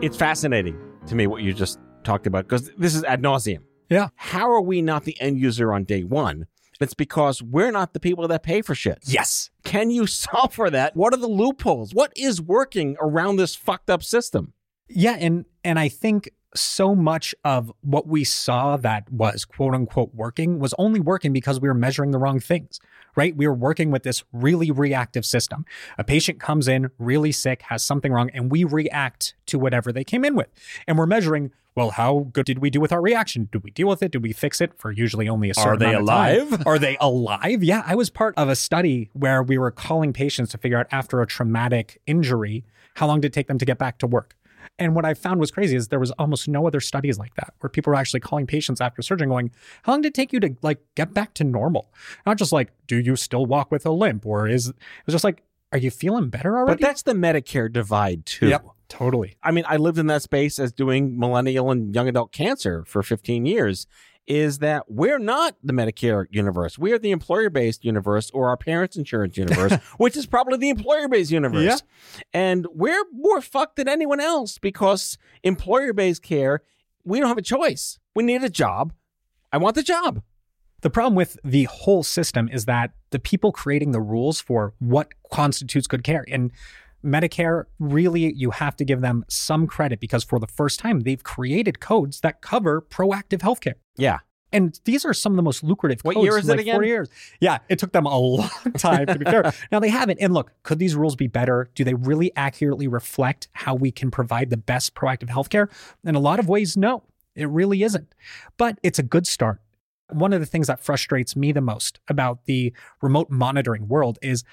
It's 0.00 0.18
fascinating 0.18 0.78
to 1.06 1.14
me 1.14 1.26
what 1.26 1.42
you 1.42 1.54
just 1.54 1.78
talked 2.02 2.26
about 2.26 2.44
because 2.44 2.70
this 2.76 2.94
is 2.94 3.04
ad 3.04 3.22
nauseum. 3.22 3.60
Yeah. 3.88 4.08
How 4.16 4.50
are 4.50 4.60
we 4.60 4.82
not 4.82 5.04
the 5.04 5.18
end 5.18 5.38
user 5.38 5.72
on 5.72 5.84
day 5.84 6.04
one? 6.04 6.46
It's 6.80 6.94
because 6.94 7.42
we're 7.42 7.70
not 7.70 7.92
the 7.92 8.00
people 8.00 8.26
that 8.28 8.42
pay 8.42 8.62
for 8.62 8.74
shit. 8.74 8.98
Yes. 9.04 9.50
Can 9.64 9.90
you 9.90 10.06
solve 10.08 10.54
for 10.54 10.70
that? 10.70 10.96
What 10.96 11.14
are 11.14 11.18
the 11.18 11.26
loopholes? 11.28 11.94
What 11.94 12.12
is 12.16 12.40
working 12.40 12.96
around 13.00 13.36
this 13.36 13.54
fucked 13.54 13.90
up 13.90 14.02
system? 14.02 14.52
Yeah, 14.88 15.16
and 15.18 15.46
and 15.62 15.78
I 15.78 15.88
think 15.88 16.30
so 16.54 16.94
much 16.94 17.34
of 17.44 17.72
what 17.82 18.06
we 18.06 18.24
saw 18.24 18.76
that 18.76 19.10
was 19.10 19.44
quote 19.44 19.74
unquote 19.74 20.14
working 20.14 20.58
was 20.58 20.74
only 20.78 21.00
working 21.00 21.32
because 21.32 21.60
we 21.60 21.68
were 21.68 21.74
measuring 21.74 22.10
the 22.12 22.18
wrong 22.18 22.38
things, 22.40 22.78
right? 23.16 23.36
We 23.36 23.46
were 23.46 23.54
working 23.54 23.90
with 23.90 24.02
this 24.04 24.22
really 24.32 24.70
reactive 24.70 25.24
system. 25.26 25.64
A 25.98 26.04
patient 26.04 26.40
comes 26.40 26.68
in 26.68 26.90
really 26.98 27.32
sick, 27.32 27.62
has 27.62 27.84
something 27.84 28.12
wrong, 28.12 28.30
and 28.32 28.50
we 28.50 28.64
react 28.64 29.34
to 29.46 29.58
whatever 29.58 29.92
they 29.92 30.04
came 30.04 30.24
in 30.24 30.34
with. 30.36 30.48
And 30.86 30.96
we're 30.96 31.06
measuring, 31.06 31.50
well, 31.74 31.90
how 31.90 32.28
good 32.32 32.46
did 32.46 32.60
we 32.60 32.70
do 32.70 32.80
with 32.80 32.92
our 32.92 33.00
reaction? 33.00 33.48
Did 33.50 33.64
we 33.64 33.70
deal 33.72 33.88
with 33.88 34.00
it? 34.02 34.12
Did 34.12 34.22
we 34.22 34.32
fix 34.32 34.60
it 34.60 34.78
for 34.78 34.92
usually 34.92 35.28
only 35.28 35.50
a 35.50 35.54
certain 35.54 35.72
Are 35.72 35.76
they 35.76 35.94
amount 35.94 36.02
of 36.02 36.08
time? 36.08 36.52
alive? 36.52 36.62
Are 36.66 36.78
they 36.78 36.96
alive? 37.00 37.64
Yeah, 37.64 37.82
I 37.84 37.96
was 37.96 38.10
part 38.10 38.34
of 38.36 38.48
a 38.48 38.54
study 38.54 39.10
where 39.12 39.42
we 39.42 39.58
were 39.58 39.72
calling 39.72 40.12
patients 40.12 40.52
to 40.52 40.58
figure 40.58 40.78
out 40.78 40.86
after 40.92 41.20
a 41.20 41.26
traumatic 41.26 42.00
injury, 42.06 42.64
how 42.94 43.08
long 43.08 43.20
did 43.20 43.28
it 43.28 43.34
take 43.34 43.48
them 43.48 43.58
to 43.58 43.64
get 43.64 43.76
back 43.76 43.98
to 43.98 44.06
work? 44.06 44.36
And 44.78 44.94
what 44.94 45.04
I 45.04 45.14
found 45.14 45.38
was 45.38 45.50
crazy 45.52 45.76
is 45.76 45.88
there 45.88 46.00
was 46.00 46.10
almost 46.12 46.48
no 46.48 46.66
other 46.66 46.80
studies 46.80 47.18
like 47.18 47.34
that 47.36 47.54
where 47.60 47.70
people 47.70 47.92
were 47.92 47.96
actually 47.96 48.20
calling 48.20 48.46
patients 48.46 48.80
after 48.80 49.02
surgery 49.02 49.28
going, 49.28 49.52
how 49.82 49.92
long 49.92 50.02
did 50.02 50.08
it 50.08 50.14
take 50.14 50.32
you 50.32 50.40
to 50.40 50.56
like 50.62 50.80
get 50.96 51.14
back 51.14 51.34
to 51.34 51.44
normal? 51.44 51.92
Not 52.26 52.38
just 52.38 52.52
like, 52.52 52.72
do 52.86 52.96
you 52.98 53.14
still 53.14 53.46
walk 53.46 53.70
with 53.70 53.86
a 53.86 53.90
limp? 53.90 54.26
Or 54.26 54.48
is 54.48 54.68
it 54.68 54.76
was 55.06 55.14
just 55.14 55.24
like, 55.24 55.42
are 55.70 55.78
you 55.78 55.90
feeling 55.90 56.28
better 56.28 56.56
already? 56.56 56.80
But 56.80 56.86
that's 56.86 57.02
the 57.02 57.12
Medicare 57.12 57.72
divide 57.72 58.26
too. 58.26 58.48
Yep, 58.48 58.66
totally. 58.88 59.36
I 59.42 59.52
mean, 59.52 59.64
I 59.68 59.76
lived 59.76 59.98
in 59.98 60.06
that 60.08 60.22
space 60.22 60.58
as 60.58 60.72
doing 60.72 61.18
millennial 61.18 61.70
and 61.70 61.94
young 61.94 62.08
adult 62.08 62.32
cancer 62.32 62.84
for 62.84 63.02
15 63.02 63.46
years. 63.46 63.86
Is 64.26 64.58
that 64.60 64.84
we're 64.88 65.18
not 65.18 65.56
the 65.62 65.74
Medicare 65.74 66.24
universe. 66.30 66.78
We 66.78 66.92
are 66.92 66.98
the 66.98 67.10
employer 67.10 67.50
based 67.50 67.84
universe 67.84 68.30
or 68.30 68.48
our 68.48 68.56
parents' 68.56 68.96
insurance 68.96 69.36
universe, 69.36 69.74
which 69.98 70.16
is 70.16 70.24
probably 70.24 70.56
the 70.58 70.70
employer 70.70 71.08
based 71.08 71.30
universe. 71.30 71.62
Yeah. 71.62 72.22
And 72.32 72.66
we're 72.72 73.04
more 73.12 73.42
fucked 73.42 73.76
than 73.76 73.88
anyone 73.88 74.20
else 74.20 74.58
because 74.58 75.18
employer 75.42 75.92
based 75.92 76.22
care, 76.22 76.62
we 77.04 77.20
don't 77.20 77.28
have 77.28 77.38
a 77.38 77.42
choice. 77.42 77.98
We 78.14 78.22
need 78.22 78.42
a 78.42 78.48
job. 78.48 78.94
I 79.52 79.58
want 79.58 79.74
the 79.74 79.82
job. 79.82 80.22
The 80.80 80.90
problem 80.90 81.14
with 81.14 81.38
the 81.42 81.64
whole 81.64 82.02
system 82.02 82.48
is 82.52 82.66
that 82.66 82.92
the 83.10 83.18
people 83.18 83.52
creating 83.52 83.92
the 83.92 84.00
rules 84.00 84.40
for 84.40 84.74
what 84.80 85.08
constitutes 85.32 85.86
good 85.86 86.04
care 86.04 86.24
and 86.28 86.50
Medicare, 87.04 87.64
really, 87.78 88.32
you 88.32 88.50
have 88.50 88.76
to 88.76 88.84
give 88.84 89.00
them 89.00 89.24
some 89.28 89.66
credit 89.66 90.00
because 90.00 90.24
for 90.24 90.38
the 90.38 90.46
first 90.46 90.80
time, 90.80 91.00
they've 91.00 91.22
created 91.22 91.80
codes 91.80 92.20
that 92.20 92.40
cover 92.40 92.80
proactive 92.80 93.38
healthcare. 93.38 93.74
Yeah. 93.96 94.20
And 94.52 94.78
these 94.84 95.04
are 95.04 95.12
some 95.12 95.32
of 95.32 95.36
the 95.36 95.42
most 95.42 95.64
lucrative 95.64 96.00
What 96.02 96.14
codes. 96.14 96.24
year 96.24 96.38
is 96.38 96.48
it 96.48 96.60
again? 96.60 96.76
40 96.76 96.86
years. 96.88 97.08
Yeah, 97.40 97.58
it 97.68 97.80
took 97.80 97.92
them 97.92 98.06
a 98.06 98.16
long 98.18 98.48
time 98.78 99.06
to 99.06 99.18
be 99.18 99.24
fair. 99.24 99.52
Now 99.72 99.80
they 99.80 99.88
haven't. 99.88 100.18
And 100.20 100.32
look, 100.32 100.52
could 100.62 100.78
these 100.78 100.94
rules 100.94 101.16
be 101.16 101.26
better? 101.26 101.68
Do 101.74 101.82
they 101.82 101.94
really 101.94 102.30
accurately 102.36 102.86
reflect 102.86 103.48
how 103.52 103.74
we 103.74 103.90
can 103.90 104.12
provide 104.12 104.50
the 104.50 104.56
best 104.56 104.94
proactive 104.94 105.28
healthcare? 105.28 105.68
In 106.04 106.14
a 106.14 106.20
lot 106.20 106.38
of 106.38 106.48
ways, 106.48 106.76
no, 106.76 107.02
it 107.34 107.48
really 107.48 107.82
isn't. 107.82 108.14
But 108.56 108.78
it's 108.84 109.00
a 109.00 109.02
good 109.02 109.26
start. 109.26 109.60
One 110.12 110.32
of 110.32 110.38
the 110.38 110.46
things 110.46 110.68
that 110.68 110.78
frustrates 110.78 111.34
me 111.34 111.50
the 111.50 111.60
most 111.60 111.98
about 112.06 112.44
the 112.44 112.72
remote 113.02 113.30
monitoring 113.30 113.88
world 113.88 114.20
is 114.22 114.44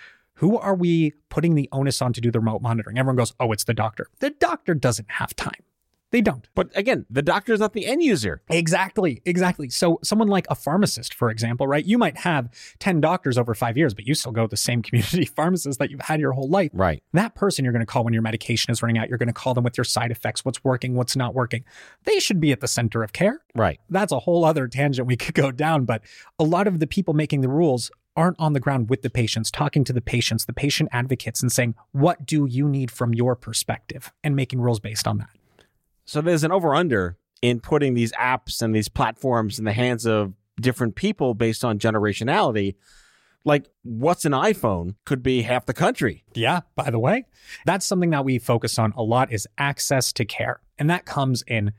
who 0.42 0.58
are 0.58 0.74
we 0.74 1.14
putting 1.30 1.54
the 1.54 1.70
onus 1.72 2.02
on 2.02 2.14
to 2.14 2.20
do 2.20 2.32
the 2.32 2.40
remote 2.40 2.64
monitoring? 2.64 2.98
Everyone 2.98 3.16
goes, 3.16 3.32
oh, 3.40 3.52
it's 3.52 3.64
the 3.64 3.76
doctor. 3.76 4.08
The 4.22 4.32
doctor 4.32 4.74
doesn't 4.74 5.10
have 5.12 5.36
time. 5.36 5.62
They 6.10 6.20
don't. 6.20 6.50
But 6.56 6.76
again, 6.76 7.06
the 7.12 7.22
doctor 7.22 7.54
is 7.54 7.60
not 7.60 7.74
the 7.74 7.86
end 7.86 8.02
user. 8.04 8.42
Exactly, 8.50 9.22
exactly. 9.24 9.70
So, 9.70 10.00
someone 10.04 10.28
like 10.28 10.48
a 10.50 10.56
pharmacist, 10.56 11.14
for 11.14 11.30
example, 11.30 11.68
right? 11.68 11.86
You 11.86 11.98
might 11.98 12.18
have 12.18 12.50
10 12.80 13.02
doctors 13.02 13.38
over 13.38 13.54
five 13.54 13.78
years, 13.78 13.94
but 13.94 14.08
you 14.08 14.16
still 14.16 14.32
go 14.32 14.42
to 14.42 14.48
the 14.48 14.58
same 14.58 14.82
community 14.84 15.26
pharmacist 15.26 15.78
that 15.78 15.92
you've 15.92 16.02
had 16.02 16.20
your 16.20 16.32
whole 16.32 16.50
life. 16.50 16.72
Right. 16.74 17.04
That 17.14 17.36
person 17.36 17.64
you're 17.64 17.72
going 17.72 17.86
to 17.86 17.86
call 17.86 18.04
when 18.04 18.14
your 18.14 18.24
medication 18.24 18.72
is 18.72 18.82
running 18.82 18.98
out. 18.98 19.10
You're 19.10 19.20
going 19.20 19.28
to 19.28 19.34
call 19.34 19.54
them 19.54 19.64
with 19.64 19.78
your 19.78 19.86
side 19.86 20.10
effects, 20.10 20.44
what's 20.44 20.64
working, 20.64 20.96
what's 20.96 21.16
not 21.16 21.36
working. 21.36 21.64
They 22.04 22.20
should 22.20 22.42
be 22.42 22.52
at 22.52 22.62
the 22.62 22.68
center 22.68 23.04
of 23.04 23.14
care. 23.14 23.42
Right. 23.56 23.80
That's 23.92 24.12
a 24.12 24.20
whole 24.20 24.44
other 24.44 24.68
tangent 24.68 25.08
we 25.08 25.18
could 25.18 25.36
go 25.36 25.52
down. 25.52 25.86
But 25.86 26.02
a 26.40 26.44
lot 26.44 26.66
of 26.66 26.80
the 26.80 26.88
people 26.88 27.14
making 27.14 27.42
the 27.42 27.50
rules 27.50 27.92
aren't 28.16 28.40
on 28.40 28.54
the 28.54 28.60
ground 28.60 28.90
with 28.90 29.02
the 29.02 29.10
patients, 29.10 29.52
talking 29.52 29.84
to 29.86 29.94
the 29.94 30.02
patients, 30.02 30.46
the 30.46 30.54
patient 30.54 30.90
advocates, 30.92 31.42
and 31.42 31.52
saying, 31.52 31.76
what 31.92 32.26
do 32.26 32.46
you 32.46 32.68
need 32.68 32.92
from 32.92 33.14
your 33.14 33.36
perspective? 33.36 34.12
And 34.24 34.36
making 34.36 34.62
rules 34.62 34.80
based 34.80 35.08
on 35.08 35.18
that. 35.20 35.30
So 36.06 36.22
there's 36.22 36.44
an 36.44 36.52
over 36.52 36.76
under 36.76 37.18
in 37.42 37.60
putting 37.60 37.94
these 37.94 38.12
apps 38.14 38.62
and 38.62 38.76
these 38.76 38.90
platforms 38.90 39.60
in 39.60 39.66
the 39.66 39.74
hands 39.74 40.06
of 40.06 40.34
different 40.60 40.96
people 40.96 41.34
based 41.34 41.64
on 41.64 41.80
generationality. 41.80 42.76
Like, 43.44 43.70
what's 43.84 44.26
an 44.26 44.34
iPhone 44.34 44.96
could 45.06 45.24
be 45.24 45.42
half 45.42 45.66
the 45.66 45.74
country. 45.74 46.24
Yeah, 46.34 46.62
by 46.76 46.92
the 46.92 47.00
way, 47.00 47.26
that's 47.66 47.86
something 47.86 48.12
that 48.12 48.24
we 48.24 48.38
focus 48.38 48.78
on 48.78 48.94
a 48.96 49.02
lot 49.02 49.32
is 49.32 49.48
access 49.58 50.14
to 50.14 50.26
care. 50.26 50.60
And 50.82 50.90
that 50.90 51.06
comes 51.06 51.44
in 51.46 51.74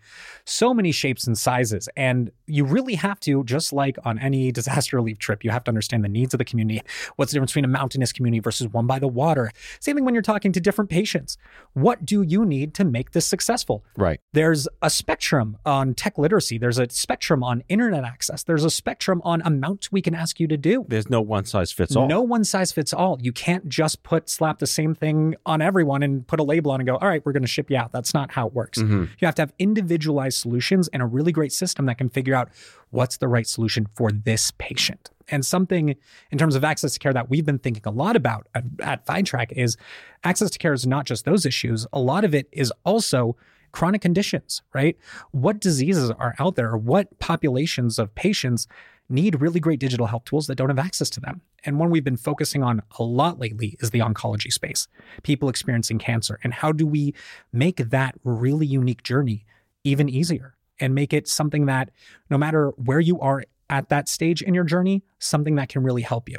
so 0.44 0.72
many 0.72 0.92
shapes 0.92 1.26
and 1.26 1.36
sizes. 1.36 1.88
And 1.96 2.30
you 2.46 2.64
really 2.64 2.94
have 2.94 3.18
to, 3.20 3.42
just 3.42 3.72
like 3.72 3.98
on 4.04 4.16
any 4.20 4.52
disaster 4.60 4.96
relief 4.96 5.18
trip, 5.18 5.42
you 5.42 5.50
have 5.50 5.64
to 5.64 5.72
understand 5.72 6.04
the 6.04 6.08
needs 6.08 6.32
of 6.34 6.38
the 6.38 6.44
community. 6.44 6.80
What's 7.16 7.32
the 7.32 7.34
difference 7.34 7.50
between 7.50 7.64
a 7.64 7.68
mountainous 7.68 8.12
community 8.12 8.38
versus 8.38 8.68
one 8.68 8.86
by 8.86 9.00
the 9.00 9.08
water? 9.08 9.50
Same 9.80 9.96
thing 9.96 10.04
when 10.04 10.14
you're 10.14 10.22
talking 10.22 10.52
to 10.52 10.60
different 10.60 10.88
patients. 10.88 11.36
What 11.72 12.06
do 12.06 12.22
you 12.22 12.44
need 12.44 12.74
to 12.74 12.84
make 12.84 13.10
this 13.10 13.26
successful? 13.26 13.84
Right. 13.96 14.20
There's 14.34 14.68
a 14.82 14.88
spectrum 14.88 15.58
on 15.66 15.94
tech 15.94 16.16
literacy. 16.16 16.58
There's 16.58 16.78
a 16.78 16.88
spectrum 16.88 17.42
on 17.42 17.64
internet 17.68 18.04
access. 18.04 18.44
There's 18.44 18.64
a 18.64 18.70
spectrum 18.70 19.20
on 19.24 19.42
amounts 19.44 19.90
we 19.90 20.00
can 20.00 20.14
ask 20.14 20.38
you 20.38 20.46
to 20.46 20.56
do. 20.56 20.84
There's 20.86 21.10
no 21.10 21.20
one 21.20 21.44
size 21.44 21.72
fits 21.72 21.96
all. 21.96 22.06
No 22.06 22.22
one 22.22 22.44
size 22.44 22.70
fits 22.70 22.92
all. 22.92 23.18
You 23.20 23.32
can't 23.32 23.68
just 23.68 24.04
put 24.04 24.30
slap 24.30 24.60
the 24.60 24.66
same 24.68 24.94
thing 24.94 25.34
on 25.44 25.60
everyone 25.60 26.04
and 26.04 26.24
put 26.24 26.38
a 26.38 26.44
label 26.44 26.70
on 26.70 26.78
and 26.78 26.86
go, 26.86 26.98
all 26.98 27.08
right, 27.08 27.26
we're 27.26 27.32
going 27.32 27.42
to 27.42 27.48
ship 27.48 27.68
you 27.68 27.76
out. 27.76 27.90
That's 27.90 28.14
not 28.14 28.30
how 28.30 28.46
it 28.46 28.52
works. 28.52 28.78
Mm-hmm. 28.78 28.91
Mm-hmm. 28.92 29.12
You 29.18 29.26
have 29.26 29.34
to 29.36 29.42
have 29.42 29.52
individualized 29.58 30.38
solutions 30.38 30.88
and 30.88 31.02
a 31.02 31.06
really 31.06 31.32
great 31.32 31.52
system 31.52 31.86
that 31.86 31.98
can 31.98 32.08
figure 32.08 32.34
out 32.34 32.50
what's 32.90 33.16
the 33.16 33.28
right 33.28 33.46
solution 33.46 33.86
for 33.94 34.10
this 34.12 34.52
patient. 34.58 35.10
And 35.28 35.46
something 35.46 35.96
in 36.30 36.38
terms 36.38 36.54
of 36.54 36.64
access 36.64 36.92
to 36.94 36.98
care 36.98 37.12
that 37.12 37.30
we've 37.30 37.46
been 37.46 37.58
thinking 37.58 37.82
a 37.86 37.90
lot 37.90 38.16
about 38.16 38.48
at, 38.54 38.64
at 38.80 39.06
Vytrac 39.06 39.52
is 39.52 39.76
access 40.24 40.50
to 40.50 40.58
care 40.58 40.72
is 40.72 40.86
not 40.86 41.06
just 41.06 41.24
those 41.24 41.46
issues. 41.46 41.86
A 41.92 42.00
lot 42.00 42.24
of 42.24 42.34
it 42.34 42.48
is 42.52 42.72
also 42.84 43.36
chronic 43.72 44.02
conditions, 44.02 44.62
right? 44.74 44.96
What 45.30 45.60
diseases 45.60 46.10
are 46.10 46.34
out 46.38 46.56
there? 46.56 46.76
What 46.76 47.18
populations 47.18 47.98
of 47.98 48.14
patients 48.14 48.66
need 49.12 49.40
really 49.40 49.60
great 49.60 49.78
digital 49.78 50.06
health 50.06 50.24
tools 50.24 50.46
that 50.46 50.56
don't 50.56 50.68
have 50.68 50.78
access 50.78 51.10
to 51.10 51.20
them? 51.20 51.42
And 51.64 51.78
one 51.78 51.90
we've 51.90 52.04
been 52.04 52.16
focusing 52.16 52.62
on 52.62 52.82
a 52.98 53.04
lot 53.04 53.38
lately 53.38 53.76
is 53.80 53.90
the 53.90 54.00
oncology 54.00 54.52
space, 54.52 54.88
people 55.22 55.48
experiencing 55.48 55.98
cancer. 55.98 56.38
And 56.42 56.52
how 56.52 56.72
do 56.72 56.86
we 56.86 57.14
make 57.52 57.76
that 57.76 58.14
really 58.24 58.66
unique 58.66 59.02
journey 59.02 59.44
even 59.84 60.08
easier 60.08 60.56
and 60.80 60.94
make 60.94 61.12
it 61.12 61.28
something 61.28 61.66
that 61.66 61.90
no 62.30 62.38
matter 62.38 62.70
where 62.70 63.00
you 63.00 63.20
are 63.20 63.44
at 63.70 63.88
that 63.90 64.08
stage 64.08 64.42
in 64.42 64.54
your 64.54 64.64
journey, 64.64 65.02
something 65.18 65.54
that 65.56 65.68
can 65.68 65.82
really 65.82 66.02
help 66.02 66.28
you? 66.28 66.38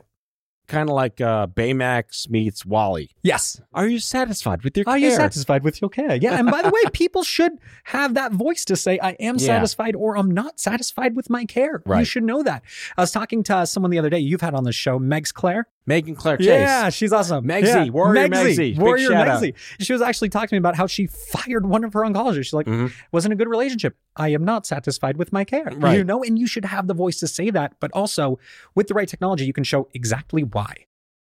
Kind 0.74 0.90
of 0.90 0.96
like 0.96 1.22
uh, 1.22 1.46
Baymax 1.48 2.30
meets 2.30 2.66
WALL-E. 2.66 3.10
Yes. 3.22 3.62
Are 3.74 3.88
you 3.88 4.00
satisfied 4.00 4.64
with 4.64 4.76
your 4.76 4.86
care? 4.86 4.94
Are 4.96 5.00
care? 5.00 5.10
you 5.10 5.16
satisfied 5.16 5.64
with 5.64 5.80
your 5.82 5.90
care? 5.90 6.16
Yeah. 6.16 6.38
And 6.40 6.50
by 6.50 6.62
the 6.64 6.70
way, 6.70 6.82
people 6.94 7.24
should 7.24 7.54
have 7.84 8.16
that 8.16 8.32
voice 8.32 8.66
to 8.66 8.76
say, 8.76 8.98
I 9.02 9.12
am 9.20 9.36
Yeah. 9.36 9.46
satisfied 9.46 9.96
or 9.96 10.18
I'm 10.18 10.32
not 10.32 10.60
satisfied 10.60 11.16
with 11.16 11.30
my 11.30 11.46
care. 11.46 11.84
You 11.88 12.04
should 12.06 12.24
know 12.24 12.42
that. 12.44 12.64
I 12.98 13.02
was 13.02 13.12
talking 13.12 13.44
to 13.44 13.66
someone 13.68 13.92
the 13.92 14.00
other 14.00 14.10
day 14.10 14.20
you've 14.20 14.42
had 14.42 14.56
on 14.56 14.64
the 14.64 14.72
show, 14.74 15.00
Megs 15.00 15.34
Claire. 15.34 15.68
Megan 15.86 16.16
Claire 16.16 16.38
Chase. 16.38 16.48
Yeah, 16.48 16.90
she's 16.90 17.12
awesome. 17.12 17.46
Megsy, 17.46 17.86
Yeah. 17.86 17.90
Warrior 17.90 18.28
Megsy. 18.30 18.56
Big 18.58 18.80
Warrior. 18.80 19.10
Megsy. 19.10 19.54
She 19.80 19.92
was 19.92 20.02
actually 20.02 20.30
talking 20.30 20.50
to 20.50 20.56
me 20.56 20.60
about 20.60 20.76
how 20.76 20.88
she 20.88 21.08
fired 21.08 21.66
one 21.66 21.84
of 21.84 21.92
her 21.94 22.02
oncologists. 22.02 22.44
She's 22.46 22.54
like, 22.54 22.68
Mhm. 22.68 22.94
wasn't 23.12 23.34
a 23.34 23.36
good 23.36 23.50
relationship. 23.50 23.98
I 24.16 24.30
am 24.30 24.46
not 24.46 24.66
satisfied 24.66 25.18
with 25.18 25.34
my 25.34 25.44
care. 25.44 25.70
Right. 25.76 25.98
You 25.98 26.04
know, 26.06 26.24
and 26.24 26.40
you 26.40 26.48
should 26.48 26.66
have 26.66 26.88
the 26.88 26.94
voice 26.94 27.20
to 27.20 27.28
say 27.28 27.50
that, 27.50 27.74
but 27.82 27.92
also 27.92 28.40
with 28.76 28.88
the 28.88 28.94
right 28.94 29.08
technology, 29.10 29.46
you 29.46 29.54
can 29.54 29.66
show 29.66 29.90
exactly 29.94 30.44
why. 30.44 30.86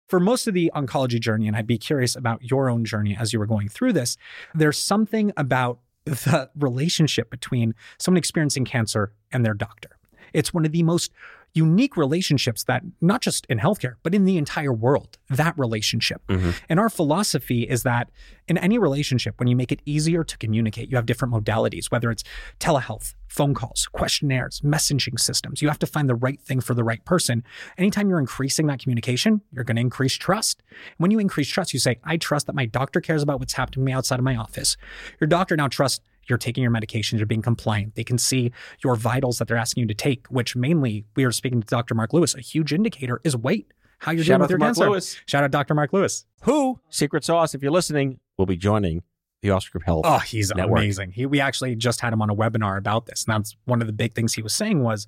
For 0.08 0.18
most 0.18 0.48
of 0.48 0.54
the 0.54 0.72
oncology 0.74 1.20
journey, 1.20 1.46
and 1.46 1.56
I'd 1.56 1.68
be 1.68 1.78
curious 1.78 2.16
about 2.16 2.42
your 2.42 2.68
own 2.68 2.84
journey 2.84 3.16
as 3.16 3.32
you 3.32 3.38
were 3.38 3.46
going 3.46 3.68
through 3.68 3.92
this, 3.92 4.16
there's 4.52 4.76
something 4.78 5.32
about 5.36 5.78
the 6.04 6.50
relationship 6.58 7.30
between 7.30 7.74
someone 7.98 8.16
experiencing 8.18 8.64
cancer 8.64 9.12
and 9.30 9.46
their 9.46 9.54
doctor. 9.54 9.90
It's 10.32 10.52
one 10.52 10.64
of 10.64 10.72
the 10.72 10.82
most 10.82 11.12
unique 11.52 11.96
relationships 11.96 12.64
that 12.64 12.82
not 13.00 13.20
just 13.20 13.46
in 13.46 13.58
healthcare, 13.58 13.94
but 14.02 14.14
in 14.14 14.24
the 14.24 14.38
entire 14.38 14.72
world, 14.72 15.18
that 15.28 15.58
relationship. 15.58 16.22
Mm-hmm. 16.28 16.50
And 16.68 16.80
our 16.80 16.88
philosophy 16.88 17.62
is 17.62 17.82
that 17.82 18.10
in 18.48 18.58
any 18.58 18.78
relationship, 18.78 19.38
when 19.38 19.48
you 19.48 19.56
make 19.56 19.72
it 19.72 19.80
easier 19.84 20.24
to 20.24 20.38
communicate, 20.38 20.90
you 20.90 20.96
have 20.96 21.06
different 21.06 21.32
modalities, 21.34 21.90
whether 21.90 22.10
it's 22.10 22.24
telehealth, 22.58 23.14
phone 23.28 23.54
calls, 23.54 23.86
questionnaires, 23.92 24.60
messaging 24.62 25.18
systems. 25.18 25.62
You 25.62 25.68
have 25.68 25.78
to 25.80 25.86
find 25.86 26.08
the 26.08 26.16
right 26.16 26.40
thing 26.40 26.60
for 26.60 26.74
the 26.74 26.82
right 26.82 27.04
person. 27.04 27.44
Anytime 27.78 28.08
you're 28.08 28.18
increasing 28.18 28.66
that 28.66 28.80
communication, 28.80 29.40
you're 29.52 29.64
going 29.64 29.76
to 29.76 29.82
increase 29.82 30.14
trust. 30.14 30.62
When 30.98 31.10
you 31.10 31.20
increase 31.20 31.48
trust, 31.48 31.72
you 31.72 31.78
say, 31.78 31.98
I 32.02 32.16
trust 32.16 32.46
that 32.46 32.56
my 32.56 32.66
doctor 32.66 33.00
cares 33.00 33.22
about 33.22 33.38
what's 33.38 33.52
happening 33.52 33.84
to 33.84 33.86
me 33.86 33.92
outside 33.92 34.18
of 34.18 34.24
my 34.24 34.36
office. 34.36 34.76
Your 35.20 35.28
doctor 35.28 35.56
now 35.56 35.68
trusts 35.68 36.00
you're 36.30 36.38
taking 36.38 36.62
your 36.62 36.72
medications, 36.72 37.18
you're 37.18 37.26
being 37.26 37.42
compliant. 37.42 37.96
They 37.96 38.04
can 38.04 38.18
see 38.18 38.52
your 38.82 38.96
vitals 38.96 39.38
that 39.38 39.48
they're 39.48 39.56
asking 39.56 39.82
you 39.82 39.88
to 39.88 39.94
take, 39.94 40.26
which 40.28 40.56
mainly 40.56 41.04
we 41.16 41.24
are 41.24 41.32
speaking 41.32 41.60
to 41.60 41.66
Dr. 41.66 41.94
Mark 41.94 42.12
Lewis. 42.12 42.34
A 42.34 42.40
huge 42.40 42.72
indicator 42.72 43.20
is 43.24 43.36
weight. 43.36 43.72
How 43.98 44.12
you're 44.12 44.24
Shout 44.24 44.38
doing 44.38 44.40
with 44.42 44.50
your 44.50 44.58
Mark 44.58 44.68
cancer. 44.76 44.88
Lewis. 44.88 45.20
Shout 45.26 45.44
out 45.44 45.50
Dr. 45.50 45.74
Mark 45.74 45.92
Lewis. 45.92 46.24
Who, 46.42 46.80
Secret 46.88 47.24
Sauce, 47.24 47.54
if 47.54 47.62
you're 47.62 47.72
listening, 47.72 48.18
will 48.38 48.46
be 48.46 48.56
joining 48.56 49.02
the 49.42 49.50
Oscar 49.50 49.72
Group 49.72 49.84
Health. 49.84 50.04
Oh, 50.06 50.18
he's 50.18 50.52
Network. 50.54 50.78
amazing. 50.78 51.12
He, 51.12 51.26
we 51.26 51.40
actually 51.40 51.74
just 51.74 52.00
had 52.00 52.12
him 52.12 52.22
on 52.22 52.30
a 52.30 52.34
webinar 52.34 52.78
about 52.78 53.06
this. 53.06 53.24
And 53.24 53.34
that's 53.34 53.56
one 53.64 53.80
of 53.80 53.86
the 53.86 53.92
big 53.92 54.14
things 54.14 54.34
he 54.34 54.42
was 54.42 54.54
saying 54.54 54.82
was 54.82 55.06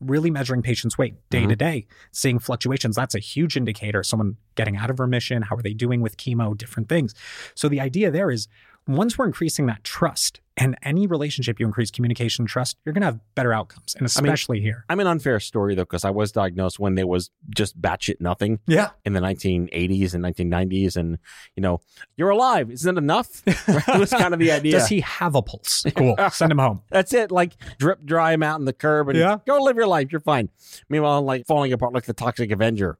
really 0.00 0.30
measuring 0.30 0.62
patients' 0.62 0.98
weight 0.98 1.14
day 1.30 1.40
mm-hmm. 1.40 1.48
to 1.48 1.56
day, 1.56 1.86
seeing 2.12 2.38
fluctuations. 2.38 2.96
That's 2.96 3.14
a 3.14 3.18
huge 3.18 3.56
indicator. 3.56 4.02
Someone 4.02 4.36
getting 4.54 4.76
out 4.76 4.90
of 4.90 5.00
remission, 5.00 5.42
how 5.42 5.56
are 5.56 5.62
they 5.62 5.72
doing 5.72 6.00
with 6.00 6.16
chemo, 6.16 6.56
different 6.56 6.88
things. 6.88 7.14
So 7.54 7.68
the 7.68 7.80
idea 7.80 8.10
there 8.10 8.30
is 8.30 8.48
once 8.86 9.18
we're 9.18 9.26
increasing 9.26 9.66
that 9.66 9.82
trust 9.84 10.40
and 10.58 10.74
any 10.82 11.06
relationship 11.06 11.60
you 11.60 11.66
increase 11.66 11.90
communication 11.90 12.42
and 12.44 12.48
trust, 12.48 12.78
you're 12.84 12.92
going 12.94 13.02
to 13.02 13.06
have 13.06 13.20
better 13.34 13.52
outcomes. 13.52 13.94
And 13.94 14.02
mean- 14.02 14.06
especially 14.06 14.60
here. 14.60 14.84
I'm 14.88 15.00
an 15.00 15.06
unfair 15.06 15.38
story 15.40 15.74
though, 15.74 15.82
because 15.82 16.04
I 16.04 16.10
was 16.10 16.32
diagnosed 16.32 16.78
when 16.78 16.94
there 16.94 17.06
was 17.06 17.30
just 17.54 17.78
batshit 17.80 18.20
nothing 18.20 18.60
Yeah. 18.66 18.90
in 19.04 19.12
the 19.12 19.20
1980s 19.20 20.14
and 20.14 20.24
1990s, 20.24 20.96
and 20.96 21.18
you 21.56 21.60
know, 21.62 21.80
you're 22.16 22.30
alive. 22.30 22.70
Isn't 22.70 22.96
it 22.96 23.00
enough? 23.00 23.42
That 23.86 23.98
was 24.00 24.10
kind 24.10 24.32
of 24.32 24.40
the 24.40 24.50
idea. 24.52 24.72
Does 24.72 24.88
he 24.88 25.00
have 25.00 25.34
a 25.34 25.42
pulse? 25.42 25.84
Cool. 25.94 26.16
Send 26.30 26.50
him 26.52 26.58
home. 26.58 26.82
That's 26.90 27.12
it. 27.12 27.30
Like 27.30 27.56
drip 27.78 28.04
dry 28.04 28.32
him 28.32 28.42
out 28.42 28.58
in 28.58 28.64
the 28.64 28.72
curb 28.72 29.08
and 29.08 29.18
Yeah. 29.18 29.38
go 29.46 29.62
live 29.62 29.76
your 29.76 29.86
life. 29.86 30.10
You're 30.12 30.20
fine. 30.20 30.48
Meanwhile, 30.88 31.18
I'm 31.18 31.24
like 31.26 31.46
falling 31.46 31.72
apart 31.72 31.92
like 31.92 32.04
the 32.04 32.12
Toxic 32.14 32.50
Avenger. 32.50 32.98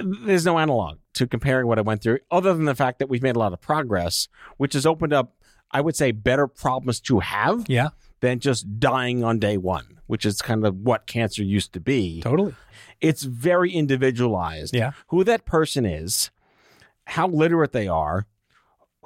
There's 0.00 0.44
no 0.46 0.58
analog 0.58 0.98
to 1.14 1.26
comparing 1.26 1.66
what 1.66 1.78
I 1.78 1.82
went 1.82 2.02
through, 2.02 2.18
other 2.30 2.54
than 2.54 2.64
the 2.64 2.74
fact 2.74 2.98
that 2.98 3.08
we've 3.08 3.22
made 3.22 3.36
a 3.36 3.38
lot 3.38 3.52
of 3.52 3.60
progress, 3.60 4.28
which 4.56 4.72
has 4.74 4.86
opened 4.86 5.12
up, 5.12 5.34
I 5.70 5.80
would 5.80 5.96
say, 5.96 6.12
better 6.12 6.46
problems 6.46 7.00
to 7.02 7.20
have 7.20 7.64
Yeah, 7.68 7.90
than 8.20 8.38
just 8.38 8.78
dying 8.80 9.22
on 9.24 9.38
day 9.38 9.56
one, 9.56 10.00
which 10.06 10.24
is 10.24 10.40
kind 10.40 10.64
of 10.64 10.76
what 10.76 11.06
cancer 11.06 11.42
used 11.42 11.72
to 11.74 11.80
be. 11.80 12.20
totally. 12.22 12.54
It's 13.00 13.24
very 13.24 13.72
individualized. 13.72 14.74
Yeah. 14.74 14.92
Who 15.08 15.24
that 15.24 15.44
person 15.44 15.84
is, 15.84 16.30
how 17.06 17.26
literate 17.28 17.72
they 17.72 17.88
are, 17.88 18.26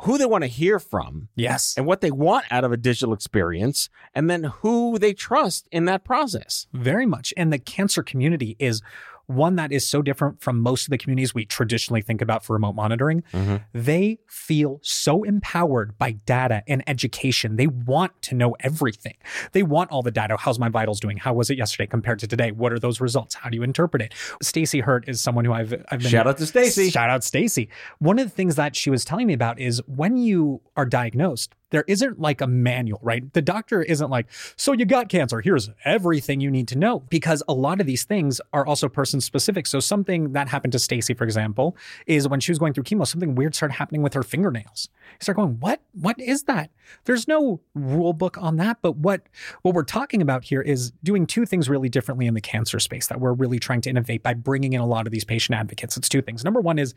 who 0.00 0.18
they 0.18 0.26
want 0.26 0.42
to 0.44 0.48
hear 0.48 0.78
from, 0.78 1.28
Yes. 1.34 1.74
and 1.76 1.86
what 1.86 2.02
they 2.02 2.10
want 2.10 2.44
out 2.50 2.64
of 2.64 2.72
a 2.72 2.76
digital 2.76 3.14
experience, 3.14 3.88
and 4.14 4.28
then 4.28 4.44
who 4.44 4.98
they 4.98 5.14
trust 5.14 5.66
in 5.72 5.86
that 5.86 6.04
process. 6.04 6.66
Very 6.74 7.06
much. 7.06 7.32
And 7.36 7.50
the 7.50 7.58
cancer 7.58 8.02
community 8.02 8.54
is 8.58 8.82
one 9.26 9.56
that 9.56 9.72
is 9.72 9.86
so 9.86 10.02
different 10.02 10.40
from 10.40 10.60
most 10.60 10.86
of 10.86 10.90
the 10.90 10.98
communities 10.98 11.34
we 11.34 11.44
traditionally 11.44 12.00
think 12.00 12.22
about 12.22 12.44
for 12.44 12.52
remote 12.52 12.74
monitoring. 12.74 13.22
Mm-hmm. 13.32 13.56
They 13.72 14.18
feel 14.28 14.78
so 14.82 15.24
empowered 15.24 15.98
by 15.98 16.12
data 16.12 16.62
and 16.68 16.82
education. 16.86 17.56
They 17.56 17.66
want 17.66 18.20
to 18.22 18.34
know 18.36 18.56
everything. 18.60 19.14
They 19.52 19.64
want 19.64 19.90
all 19.90 20.02
the 20.02 20.12
data. 20.12 20.36
How's 20.38 20.58
my 20.58 20.68
vitals 20.68 21.00
doing? 21.00 21.16
How 21.16 21.34
was 21.34 21.50
it 21.50 21.58
yesterday 21.58 21.86
compared 21.88 22.20
to 22.20 22.28
today? 22.28 22.52
What 22.52 22.72
are 22.72 22.78
those 22.78 23.00
results? 23.00 23.34
How 23.34 23.50
do 23.50 23.56
you 23.56 23.64
interpret 23.64 24.00
it? 24.00 24.14
Stacy 24.40 24.80
Hurt 24.80 25.08
is 25.08 25.20
someone 25.20 25.44
who 25.44 25.52
I've, 25.52 25.72
I've 25.90 26.00
been 26.00 26.10
Shout 26.10 26.28
out 26.28 26.38
to 26.38 26.46
Stacy. 26.46 26.90
Shout 26.90 27.10
out 27.10 27.24
Stacy. 27.24 27.68
One 27.98 28.20
of 28.20 28.26
the 28.26 28.34
things 28.34 28.54
that 28.54 28.76
she 28.76 28.90
was 28.90 29.04
telling 29.04 29.26
me 29.26 29.34
about 29.34 29.58
is 29.58 29.82
when 29.86 30.16
you 30.16 30.60
are 30.76 30.86
diagnosed, 30.86 31.55
there 31.70 31.84
isn't 31.88 32.20
like 32.20 32.40
a 32.40 32.46
manual, 32.46 33.00
right? 33.02 33.32
The 33.32 33.42
doctor 33.42 33.82
isn't 33.82 34.10
like, 34.10 34.26
so 34.56 34.72
you 34.72 34.84
got 34.84 35.08
cancer. 35.08 35.40
Here's 35.40 35.70
everything 35.84 36.40
you 36.40 36.50
need 36.50 36.68
to 36.68 36.78
know 36.78 37.00
because 37.08 37.42
a 37.48 37.52
lot 37.52 37.80
of 37.80 37.86
these 37.86 38.04
things 38.04 38.40
are 38.52 38.64
also 38.66 38.88
person 38.88 39.20
specific. 39.20 39.66
So 39.66 39.80
something 39.80 40.32
that 40.32 40.48
happened 40.48 40.72
to 40.72 40.78
Stacy, 40.78 41.14
for 41.14 41.24
example, 41.24 41.76
is 42.06 42.28
when 42.28 42.40
she 42.40 42.52
was 42.52 42.58
going 42.58 42.72
through 42.72 42.84
chemo, 42.84 43.06
something 43.06 43.34
weird 43.34 43.54
started 43.54 43.74
happening 43.74 44.02
with 44.02 44.14
her 44.14 44.22
fingernails. 44.22 44.88
You 45.12 45.18
start 45.20 45.36
going, 45.36 45.58
what? 45.60 45.80
What 45.92 46.20
is 46.20 46.44
that? 46.44 46.70
There's 47.04 47.26
no 47.26 47.60
rule 47.74 48.12
book 48.12 48.38
on 48.38 48.56
that. 48.56 48.78
But 48.82 48.96
what 48.96 49.22
what 49.62 49.74
we're 49.74 49.84
talking 49.84 50.22
about 50.22 50.44
here 50.44 50.60
is 50.60 50.92
doing 51.02 51.26
two 51.26 51.46
things 51.46 51.68
really 51.68 51.88
differently 51.88 52.26
in 52.26 52.34
the 52.34 52.40
cancer 52.40 52.78
space 52.78 53.06
that 53.08 53.20
we're 53.20 53.32
really 53.32 53.58
trying 53.58 53.80
to 53.82 53.90
innovate 53.90 54.22
by 54.22 54.34
bringing 54.34 54.72
in 54.72 54.80
a 54.80 54.86
lot 54.86 55.06
of 55.06 55.12
these 55.12 55.24
patient 55.24 55.58
advocates. 55.58 55.96
It's 55.96 56.08
two 56.08 56.22
things. 56.22 56.44
Number 56.44 56.60
one 56.60 56.78
is 56.78 56.94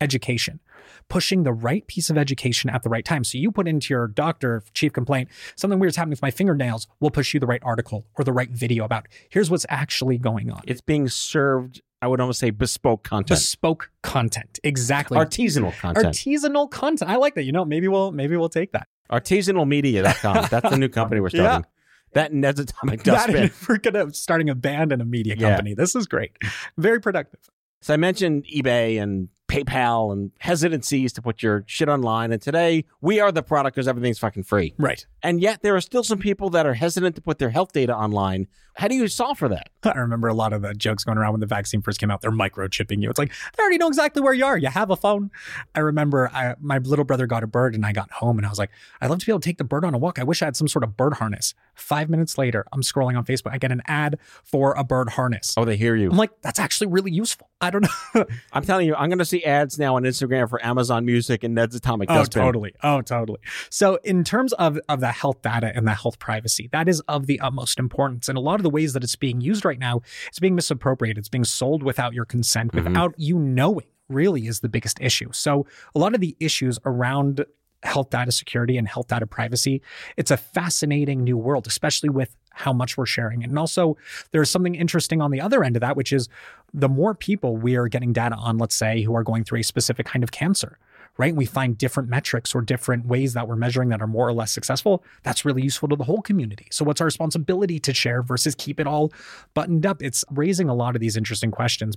education, 0.00 0.60
pushing 1.08 1.42
the 1.44 1.52
right 1.52 1.86
piece 1.86 2.10
of 2.10 2.18
education 2.18 2.70
at 2.70 2.82
the 2.82 2.88
right 2.88 3.04
time. 3.04 3.24
So 3.24 3.38
you 3.38 3.50
put 3.52 3.68
into 3.68 3.92
your 3.94 4.08
doctor 4.08 4.62
chief 4.74 4.92
complaint, 4.92 5.28
something 5.56 5.78
weird's 5.78 5.96
happening 5.96 6.12
with 6.12 6.22
my 6.22 6.30
fingernails, 6.30 6.86
we'll 7.00 7.10
push 7.10 7.34
you 7.34 7.40
the 7.40 7.46
right 7.46 7.62
article 7.64 8.06
or 8.18 8.24
the 8.24 8.32
right 8.32 8.50
video 8.50 8.84
about 8.84 9.06
here's 9.30 9.50
what's 9.50 9.66
actually 9.68 10.18
going 10.18 10.50
on. 10.50 10.62
It's 10.66 10.80
being 10.80 11.08
served, 11.08 11.80
I 12.00 12.06
would 12.08 12.20
almost 12.20 12.40
say, 12.40 12.50
bespoke 12.50 13.04
content, 13.04 13.28
Bespoke 13.28 13.90
content. 14.02 14.58
Exactly. 14.64 15.16
artisanal 15.18 15.72
content. 15.78 16.06
Artisanal 16.14 16.70
content. 16.70 17.10
I 17.10 17.16
like 17.16 17.34
that. 17.36 17.44
You 17.44 17.52
know, 17.52 17.64
maybe 17.64 17.86
we'll 17.88 18.10
maybe 18.12 18.36
we'll 18.36 18.48
take 18.48 18.72
that. 18.72 18.88
Artisanalmedia.com. 19.10 20.46
That's 20.50 20.70
the 20.70 20.78
new 20.78 20.88
company 20.88 21.20
we're 21.20 21.28
Yeah. 21.32 21.42
starting. 21.42 21.66
That 22.14 22.30
and 22.32 22.44
Atomic 22.44 23.04
Dustbin. 23.04 23.50
we're 23.68 23.78
gonna 23.78 24.12
starting 24.12 24.50
a 24.50 24.54
band 24.54 24.92
and 24.92 25.00
a 25.00 25.04
media 25.04 25.34
Yeah. 25.38 25.50
company. 25.50 25.74
This 25.74 25.94
is 25.96 26.06
great. 26.06 26.32
Very 26.76 27.00
productive. 27.00 27.40
So 27.80 27.94
I 27.94 27.96
mentioned 27.96 28.44
eBay 28.54 29.02
and 29.02 29.28
PayPal 29.52 30.12
and 30.12 30.30
hesitancies 30.38 31.12
to 31.12 31.20
put 31.20 31.42
your 31.42 31.62
shit 31.66 31.86
online. 31.86 32.32
And 32.32 32.40
today 32.40 32.86
we 33.02 33.20
are 33.20 33.30
the 33.30 33.42
product 33.42 33.74
because 33.74 33.86
everything's 33.86 34.18
fucking 34.18 34.44
free. 34.44 34.74
Right. 34.78 35.04
And 35.22 35.42
yet 35.42 35.60
there 35.62 35.76
are 35.76 35.80
still 35.82 36.02
some 36.02 36.18
people 36.18 36.48
that 36.50 36.64
are 36.64 36.72
hesitant 36.72 37.16
to 37.16 37.20
put 37.20 37.38
their 37.38 37.50
health 37.50 37.72
data 37.72 37.94
online. 37.94 38.46
How 38.76 38.88
do 38.88 38.94
you 38.94 39.06
solve 39.08 39.38
for 39.38 39.50
that? 39.50 39.68
I 39.82 39.98
remember 39.98 40.28
a 40.28 40.34
lot 40.34 40.54
of 40.54 40.62
the 40.62 40.72
jokes 40.72 41.04
going 41.04 41.18
around 41.18 41.32
when 41.32 41.40
the 41.40 41.46
vaccine 41.46 41.82
first 41.82 42.00
came 42.00 42.10
out. 42.10 42.22
They're 42.22 42.30
microchipping 42.30 43.02
you. 43.02 43.10
It's 43.10 43.18
like 43.18 43.30
they 43.56 43.62
already 43.62 43.76
know 43.76 43.88
exactly 43.88 44.22
where 44.22 44.32
you 44.32 44.46
are. 44.46 44.56
You 44.56 44.68
have 44.68 44.88
a 44.88 44.96
phone. 44.96 45.30
I 45.74 45.80
remember 45.80 46.30
I, 46.32 46.54
my 46.58 46.78
little 46.78 47.04
brother 47.04 47.26
got 47.26 47.42
a 47.42 47.46
bird, 47.46 47.74
and 47.74 47.84
I 47.84 47.92
got 47.92 48.10
home, 48.10 48.38
and 48.38 48.46
I 48.46 48.48
was 48.48 48.58
like, 48.58 48.70
I'd 49.02 49.10
love 49.10 49.18
to 49.18 49.26
be 49.26 49.32
able 49.32 49.40
to 49.40 49.48
take 49.48 49.58
the 49.58 49.64
bird 49.64 49.84
on 49.84 49.92
a 49.92 49.98
walk. 49.98 50.18
I 50.18 50.24
wish 50.24 50.40
I 50.40 50.46
had 50.46 50.56
some 50.56 50.68
sort 50.68 50.84
of 50.84 50.96
bird 50.96 51.14
harness. 51.14 51.54
Five 51.74 52.10
minutes 52.10 52.36
later, 52.38 52.66
I'm 52.72 52.82
scrolling 52.82 53.16
on 53.16 53.24
Facebook. 53.24 53.52
I 53.52 53.58
get 53.58 53.72
an 53.72 53.82
ad 53.86 54.18
for 54.44 54.74
a 54.74 54.84
bird 54.84 55.10
harness. 55.10 55.54
Oh, 55.56 55.64
they 55.64 55.76
hear 55.76 55.96
you. 55.96 56.10
I'm 56.10 56.16
like, 56.16 56.30
that's 56.42 56.58
actually 56.58 56.88
really 56.88 57.10
useful. 57.10 57.48
I 57.60 57.70
don't 57.70 57.86
know. 58.14 58.24
I'm 58.52 58.62
telling 58.62 58.86
you, 58.86 58.94
I'm 58.94 59.08
going 59.08 59.18
to 59.18 59.24
see 59.24 59.44
ads 59.44 59.78
now 59.78 59.96
on 59.96 60.02
Instagram 60.02 60.48
for 60.50 60.64
Amazon 60.64 61.04
Music 61.04 61.44
and 61.44 61.54
Ned's 61.54 61.74
Atomic 61.74 62.10
Oh, 62.10 62.16
Dustbin. 62.16 62.42
totally. 62.42 62.74
Oh, 62.82 63.00
totally. 63.02 63.40
So, 63.70 63.98
in 64.04 64.24
terms 64.24 64.52
of 64.54 64.78
of 64.88 65.00
the 65.00 65.12
health 65.12 65.42
data 65.42 65.72
and 65.74 65.86
the 65.86 65.94
health 65.94 66.18
privacy, 66.18 66.68
that 66.72 66.88
is 66.88 67.00
of 67.08 67.26
the 67.26 67.40
utmost 67.40 67.78
importance. 67.78 68.28
And 68.28 68.36
a 68.36 68.40
lot 68.40 68.56
of 68.56 68.62
the 68.64 68.70
ways 68.70 68.92
that 68.92 69.02
it's 69.04 69.16
being 69.16 69.40
used 69.40 69.64
right 69.64 69.78
now, 69.78 70.00
it's 70.28 70.38
being 70.40 70.54
misappropriated. 70.54 71.18
It's 71.18 71.28
being 71.28 71.44
sold 71.44 71.82
without 71.82 72.12
your 72.12 72.24
consent, 72.24 72.72
Mhm. 72.72 72.84
without 72.84 73.14
you 73.16 73.38
knowing. 73.38 73.86
Really, 74.08 74.46
is 74.46 74.60
the 74.60 74.68
biggest 74.68 75.00
issue. 75.00 75.30
So, 75.32 75.66
a 75.94 75.98
lot 75.98 76.14
of 76.14 76.20
the 76.20 76.36
issues 76.38 76.78
around 76.84 77.46
health 77.82 78.10
data 78.10 78.32
security 78.32 78.78
and 78.78 78.88
health 78.88 79.08
data 79.08 79.26
privacy, 79.26 79.82
it's 80.16 80.30
a 80.30 80.36
fascinating 80.36 81.24
new 81.24 81.36
world, 81.36 81.66
especially 81.66 82.08
with 82.08 82.36
how 82.54 82.72
much 82.72 82.96
we're 82.96 83.06
sharing. 83.06 83.42
And 83.42 83.58
also, 83.58 83.96
there's 84.30 84.50
something 84.50 84.74
interesting 84.74 85.20
on 85.20 85.30
the 85.30 85.40
other 85.40 85.64
end 85.64 85.76
of 85.76 85.80
that, 85.80 85.96
which 85.96 86.12
is 86.12 86.28
the 86.74 86.88
more 86.88 87.14
people 87.14 87.56
we 87.56 87.76
are 87.76 87.88
getting 87.88 88.12
data 88.12 88.36
on, 88.36 88.58
let's 88.58 88.74
say, 88.74 89.02
who 89.02 89.14
are 89.14 89.22
going 89.22 89.44
through 89.44 89.60
a 89.60 89.64
specific 89.64 90.06
kind 90.06 90.22
of 90.22 90.32
cancer, 90.32 90.78
right? 91.16 91.34
We 91.34 91.44
find 91.44 91.76
different 91.76 92.08
metrics 92.08 92.54
or 92.54 92.62
different 92.62 93.06
ways 93.06 93.34
that 93.34 93.48
we're 93.48 93.56
measuring 93.56 93.88
that 93.90 94.00
are 94.00 94.06
more 94.06 94.28
or 94.28 94.32
less 94.32 94.52
successful. 94.52 95.04
That's 95.22 95.44
really 95.44 95.62
useful 95.62 95.88
to 95.88 95.96
the 95.96 96.04
whole 96.04 96.22
community. 96.22 96.68
So, 96.70 96.84
what's 96.84 97.00
our 97.00 97.06
responsibility 97.06 97.78
to 97.80 97.94
share 97.94 98.22
versus 98.22 98.54
keep 98.54 98.80
it 98.80 98.86
all 98.86 99.12
buttoned 99.54 99.84
up? 99.86 100.02
It's 100.02 100.24
raising 100.30 100.68
a 100.68 100.74
lot 100.74 100.94
of 100.94 101.00
these 101.00 101.16
interesting 101.16 101.50
questions. 101.50 101.94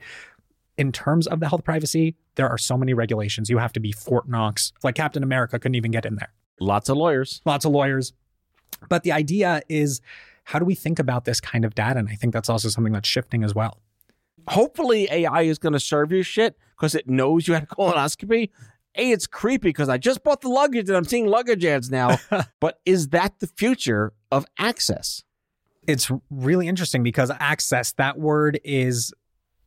In 0.77 0.91
terms 0.91 1.27
of 1.27 1.39
the 1.39 1.47
health 1.47 1.63
privacy, 1.63 2.15
there 2.35 2.49
are 2.49 2.57
so 2.57 2.77
many 2.77 2.93
regulations. 2.93 3.49
You 3.49 3.57
have 3.59 3.73
to 3.73 3.79
be 3.79 3.91
Fort 3.91 4.27
Knox. 4.27 4.73
Like 4.83 4.95
Captain 4.95 5.23
America 5.23 5.57
couldn't 5.57 5.75
even 5.75 5.91
get 5.91 6.05
in 6.05 6.15
there. 6.15 6.33
Lots 6.59 6.89
of 6.89 6.97
lawyers. 6.97 7.41
Lots 7.45 7.65
of 7.65 7.71
lawyers. 7.71 8.13
But 8.89 9.03
the 9.03 9.11
idea 9.11 9.61
is 9.69 10.01
how 10.45 10.59
do 10.59 10.65
we 10.65 10.75
think 10.75 10.99
about 10.99 11.25
this 11.25 11.39
kind 11.41 11.65
of 11.65 11.75
data? 11.75 11.99
And 11.99 12.09
I 12.09 12.15
think 12.15 12.33
that's 12.33 12.49
also 12.49 12.69
something 12.69 12.93
that's 12.93 13.07
shifting 13.07 13.43
as 13.43 13.55
well. 13.55 13.79
Hopefully, 14.47 15.07
AI 15.11 15.41
is 15.41 15.57
going 15.57 15.73
to 15.73 15.79
serve 15.79 16.11
you 16.11 16.21
shit 16.21 16.55
because 16.77 16.93
it 16.93 17.09
knows 17.09 17.47
you 17.47 17.55
had 17.55 17.63
a 17.63 17.67
colonoscopy. 17.67 18.49
A, 18.97 19.11
it's 19.11 19.27
creepy 19.27 19.69
because 19.69 19.89
I 19.89 19.97
just 19.97 20.23
bought 20.23 20.41
the 20.41 20.49
luggage 20.49 20.87
and 20.87 20.95
I'm 20.95 21.03
seeing 21.03 21.27
luggage 21.27 21.65
ads 21.65 21.89
now. 21.89 22.17
but 22.59 22.79
is 22.85 23.09
that 23.09 23.39
the 23.39 23.47
future 23.47 24.13
of 24.31 24.45
access? 24.57 25.23
It's 25.87 26.11
really 26.29 26.67
interesting 26.67 27.03
because 27.03 27.31
access, 27.39 27.91
that 27.93 28.19
word 28.19 28.59
is 28.63 29.13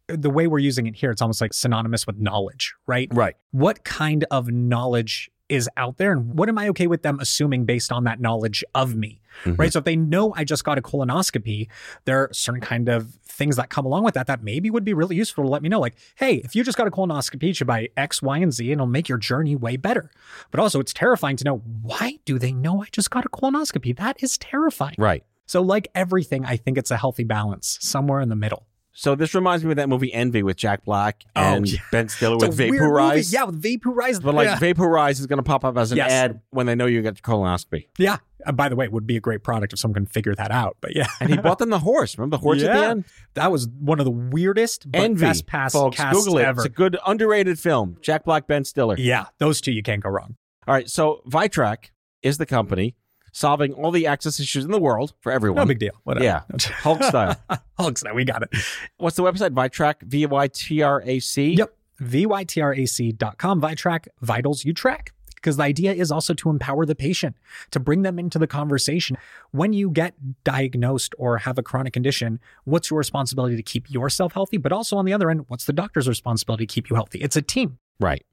the 0.09 0.31
way 0.31 0.47
we're 0.47 0.59
using 0.59 0.87
it 0.87 0.97
here, 0.97 1.11
it's 1.11 1.23
almost 1.23 1.41
like 1.41 1.53
synonymous 1.53 2.07
with 2.07 2.19
knowledge, 2.19 2.75
right? 2.87 3.09
Right. 3.13 3.37
What 3.51 3.85
kind 3.85 4.25
of 4.31 4.49
knowledge 4.51 5.31
is 5.49 5.67
out 5.79 5.97
there 5.97 6.13
and 6.13 6.35
what 6.39 6.47
am 6.51 6.59
I 6.59 6.69
okay 6.69 6.87
with 6.87 7.03
them 7.03 7.19
assuming 7.21 7.65
based 7.65 7.91
on 7.91 8.05
that 8.05 8.21
knowledge 8.21 8.63
of 8.75 8.95
me? 8.95 9.23
Mhm. 9.45 9.59
Right. 9.59 9.73
So 9.73 9.79
if 9.79 9.85
they 9.87 9.97
know 9.97 10.35
I 10.37 10.45
just 10.45 10.63
got 10.63 10.77
a 10.77 10.83
colonoscopy, 10.83 11.69
there 12.05 12.25
are 12.25 12.29
certain 12.33 12.61
kind 12.61 12.89
of 12.91 13.15
things 13.25 13.57
that 13.57 13.71
come 13.71 13.87
along 13.87 14.05
with 14.05 14.13
that 14.13 14.27
that 14.27 14.43
maybe 14.43 14.69
would 14.69 14.85
be 14.85 14.93
really 14.93 15.17
useful 15.17 15.45
to 15.45 15.49
let 15.51 15.63
me 15.63 15.71
know. 15.71 15.81
Like, 15.81 15.95
hey, 16.17 16.35
if 16.45 16.55
you 16.55 16.63
just 16.65 16.77
got 16.77 16.87
a 16.87 16.91
colonoscopy, 16.91 17.45
you 17.49 17.55
should 17.55 17.67
buy 17.67 17.89
X, 17.97 18.21
Y, 18.21 18.39
and 18.39 18.53
Z, 18.53 18.65
and 18.71 18.73
it'll 18.79 18.87
make 18.87 19.09
your 19.09 19.17
journey 19.17 19.57
way 19.57 19.77
better. 19.79 20.11
But 20.51 20.61
also 20.61 20.81
it's 20.81 20.93
terrifying 20.93 21.37
to 21.39 21.45
know 21.45 21.59
why 21.81 22.19
do 22.27 22.39
they 22.39 22.53
know 22.53 22.83
I 22.83 22.87
just 22.93 23.11
got 23.11 23.25
a 23.25 23.31
colonoscopy? 23.31 23.97
That 23.97 24.23
is 24.23 24.37
terrifying. 24.37 24.97
Right. 24.99 25.25
So, 25.47 25.63
like 25.63 25.89
everything, 25.95 26.45
I 26.45 26.59
think 26.59 26.77
it's 26.77 26.91
a 26.91 26.99
healthy 26.99 27.25
balance 27.25 27.79
somewhere 27.81 28.21
in 28.21 28.29
the 28.29 28.37
middle. 28.37 28.67
So 28.93 29.15
this 29.15 29.33
reminds 29.35 29.65
me 29.65 29.71
of 29.71 29.77
that 29.77 29.89
movie 29.89 30.13
Envy 30.13 30.43
with 30.43 30.57
Jack 30.57 30.85
Black 30.85 31.25
Oh, 31.37 31.41
and 31.41 31.71
yeah. 31.71 31.79
Ben 31.93 32.09
Stiller 32.09 32.35
It's 32.45 32.57
with. 32.57 32.57
Vaporize. 32.57 33.33
Yeah, 33.33 33.45
with 33.45 33.63
Vaporize. 33.63 34.19
But 34.19 34.35
like 34.35 34.47
yeah. 34.47 34.59
Vaporize 34.59 35.21
is 35.21 35.27
going 35.27 35.37
to 35.37 35.43
pop 35.45 35.65
up 35.65 35.77
as 35.79 35.93
an 35.93 35.99
Yes. 35.99 36.11
ad 36.11 36.41
when 36.51 36.67
they 36.67 36.75
know 36.75 36.87
you 36.87 37.01
got 37.03 37.15
your 37.17 37.23
colonoscopy. 37.37 37.87
yeah. 37.99 38.17
Uh, 38.47 38.53
by 38.53 38.69
the 38.69 38.77
way, 38.77 38.85
it 38.85 38.93
would 38.93 39.07
be 39.07 39.17
a 39.17 39.21
great 39.21 39.43
product 39.43 39.73
if 39.73 39.79
someone 39.81 39.95
can 39.95 40.07
figure 40.07 40.33
that 40.35 40.51
out. 40.53 40.77
But 40.81 40.95
yeah, 40.95 41.09
And 41.21 41.29
he 41.31 41.37
bought 41.37 41.59
them 41.59 41.71
the 41.71 41.81
horse. 41.81 42.17
Remember 42.17 42.37
the 42.37 42.41
horse 42.43 42.63
at 42.63 42.73
the 42.73 42.87
end? 42.87 43.05
that 43.35 43.51
was 43.51 43.69
one 43.69 43.99
of 43.99 44.05
the 44.05 44.13
weirdest 44.13 44.91
but 44.91 45.01
Envy. 45.01 45.23
best 45.27 45.47
pass 45.47 45.73
folks, 45.73 45.97
casts 45.97 46.19
Google 46.25 46.39
it. 46.39 46.45
ever. 46.45 46.61
It's 46.61 46.67
a 46.67 46.69
good 46.69 46.97
underrated 47.07 47.59
film. 47.59 47.97
Jack 48.01 48.25
Black, 48.25 48.47
Ben 48.47 48.65
Stiller. 48.65 48.95
yeah, 48.97 49.27
those 49.39 49.61
two 49.61 49.73
you 49.73 49.83
can't 49.83 50.03
go 50.03 50.11
wrong. 50.11 50.37
All 50.69 50.75
right. 50.75 50.89
So 50.89 51.23
Vytrac 51.29 51.91
is 52.23 52.39
the 52.39 52.47
company 52.47 52.95
solving 53.39 53.73
all 53.73 53.91
the 53.91 54.07
access 54.07 54.41
issues 54.41 54.65
in 54.65 54.71
the 54.71 54.81
world 54.81 55.15
for 55.21 55.31
everyone. 55.31 55.63
No 55.63 55.67
big 55.67 55.79
deal. 55.79 55.93
Whatever. 56.05 56.25
Yeah. 56.25 56.43
Hulk 56.83 57.03
style. 57.03 57.37
Hulk 57.79 57.97
style. 57.97 58.15
We 58.15 58.25
got 58.25 58.43
it. 58.43 58.51
What's 58.99 59.17
the 59.17 59.23
website? 59.23 59.51
Vytrac, 59.51 60.03
V 60.03 60.27
Y 60.27 60.49
T 60.49 60.83
R 60.83 61.03
A 61.05 61.21
C. 61.21 61.55
Yep. 61.55 61.75
VYTRAC.com, 62.01 63.61
Vytrac, 63.61 64.07
vitals 64.21 64.65
you 64.65 64.73
track. 64.73 65.13
Because 65.35 65.57
the 65.57 65.63
idea 65.63 65.93
is 65.93 66.11
also 66.11 66.35
to 66.35 66.51
empower 66.51 66.85
the 66.85 66.97
patient, 66.97 67.37
to 67.71 67.79
bring 67.79 68.03
them 68.03 68.19
into 68.19 68.41
the 68.41 68.49
conversation. 68.49 69.17
When 69.53 69.73
you 69.73 69.89
get 69.89 70.15
diagnosed 70.43 71.15
or 71.17 71.39
have 71.39 71.59
a 71.59 71.63
chronic 71.63 71.93
condition, 71.93 72.41
what's 72.65 72.91
your 72.91 72.99
responsibility 72.99 73.55
to 73.55 73.63
keep 73.63 73.89
yourself 73.89 74.33
healthy? 74.33 74.57
But 74.57 74.73
also 74.73 74.97
on 74.97 75.05
the 75.05 75.13
other 75.13 75.31
end, 75.31 75.45
what's 75.47 75.65
the 75.65 75.73
doctor's 75.73 76.09
responsibility 76.09 76.67
to 76.67 76.73
keep 76.73 76.91
you 76.91 76.97
healthy? 76.97 77.21
It's 77.21 77.37
a 77.37 77.43
team. 77.43 77.79
Right. 78.01 78.25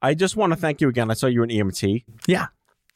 I 0.00 0.14
just 0.14 0.36
want 0.36 0.54
to 0.54 0.58
thank 0.58 0.80
you 0.80 0.88
again. 0.88 1.10
I 1.10 1.14
saw 1.14 1.26
you 1.26 1.42
in 1.42 1.50
EMT. 1.50 2.04
Yeah. 2.26 2.46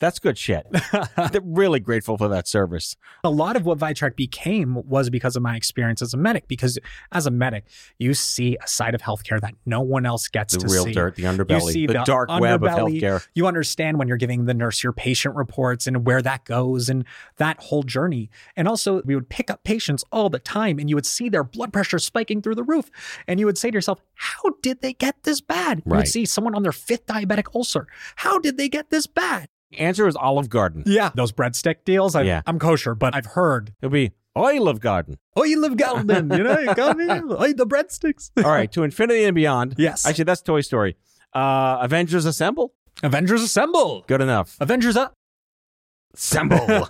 That's 0.03 0.19
good 0.19 0.37
shit. 0.37 0.67
They're 1.31 1.41
really 1.45 1.79
grateful 1.79 2.19
for 2.19 2.27
that 2.27 2.49
service. 2.49 2.97
A 3.23 3.31
lot 3.31 3.55
of 3.55 3.65
what 3.65 3.79
Vytrac 3.79 4.17
became 4.17 4.83
was 4.85 5.11
because 5.11 5.37
of 5.37 5.45
my 5.45 5.55
experience 5.55 6.03
as 6.03 6.13
a 6.13 6.17
medic. 6.17 6.49
Because 6.49 6.77
as 7.13 7.29
a 7.29 7.31
medic, 7.31 7.67
you 8.01 8.13
see 8.13 8.57
a 8.61 8.67
side 8.67 8.97
of 8.97 9.01
healthcare 9.01 9.41
that 9.41 9.55
no 9.65 9.81
one 9.81 10.05
else 10.05 10.27
gets 10.27 10.55
The 10.55 10.67
to 10.67 10.67
real 10.67 10.85
see. 10.87 10.93
dirt, 10.93 11.15
the 11.15 11.23
You 11.23 11.29
underbelly, 11.29 11.73
see 11.73 11.87
the, 11.87 12.03
dark 12.05 12.29
web 12.31 12.65
of 12.65 12.71
healthcare. 12.71 13.25
You 13.37 13.47
understand 13.47 13.97
when 13.97 14.09
you're 14.09 14.17
giving 14.17 14.47
the 14.47 14.55
nurse 14.55 14.83
your 14.83 14.93
patient 14.93 15.37
reports 15.37 15.87
and 15.87 16.05
where 16.05 16.21
that 16.21 16.45
goes 16.47 16.89
and 16.89 17.05
that 17.37 17.61
whole 17.61 17.85
journey. 17.85 18.29
And 18.57 18.67
also, 18.67 19.03
we 19.05 19.15
would 19.15 19.29
pick 19.29 19.51
up 19.51 19.63
patients 19.63 20.03
all 20.11 20.29
the 20.31 20.41
time 20.41 20.81
and 20.81 20.91
you 20.91 20.97
would 20.97 21.07
see 21.07 21.29
their 21.29 21.45
blood 21.45 21.73
pressure 21.73 22.01
spiking 22.01 22.43
through 22.43 22.57
the 22.57 22.65
roof. 22.65 22.91
And 23.29 23.39
you 23.39 23.47
would 23.47 23.57
say 23.57 23.71
to 23.71 23.75
yourself, 23.77 24.01
How 24.15 24.51
did 24.63 24.81
they 24.81 24.95
get 24.95 25.23
this 25.23 25.41
bad? 25.41 25.85
You'd 25.87 26.09
see 26.09 26.27
someone 26.27 26.57
on 26.57 26.65
their 26.65 26.73
fifth 26.73 27.07
diabetic 27.07 27.55
ulcer. 27.55 27.87
How 28.17 28.41
did 28.41 28.57
they 28.57 28.69
get 28.69 28.91
this 28.91 29.07
bad? 29.07 29.47
Answer 29.79 30.07
is 30.09 30.17
Olive 30.17 30.49
Garden. 30.49 30.83
Yeah. 30.87 31.11
Those 31.15 31.33
breadstick 31.33 31.85
deals, 31.85 32.15
I, 32.15 32.23
Yeah. 32.23 32.43
I'm 32.47 32.59
kosher, 32.59 32.95
but 32.95 33.15
I've 33.15 33.27
heard, 33.27 33.75
It'll 33.81 33.93
be 33.93 34.13
Olive 34.35 34.81
Garden. 34.81 35.19
Olive 35.37 35.77
Garden, 35.77 36.31
you 36.31 36.43
know, 36.43 36.59
you 36.59 36.75
got 36.75 36.97
me. 36.97 37.07
The 37.55 37.67
breadsticks. 37.67 38.31
All 38.45 38.51
right, 38.51 38.71
to 38.73 38.83
infinity 38.83 39.25
and 39.25 39.35
beyond. 39.35 39.75
Yes. 39.79 40.07
Actually, 40.07 40.25
that's 40.25 40.43
Toy 40.43 40.61
Story. 40.63 40.97
Uh, 41.35 41.79
Avengers 41.83 42.25
Assemble. 42.25 42.75
Avengers 43.03 43.43
Assemble. 43.43 44.05
Good 44.07 44.21
enough. 44.21 44.57
Avengers 44.61 44.97
up. 44.97 45.15
Assemble. 46.15 46.59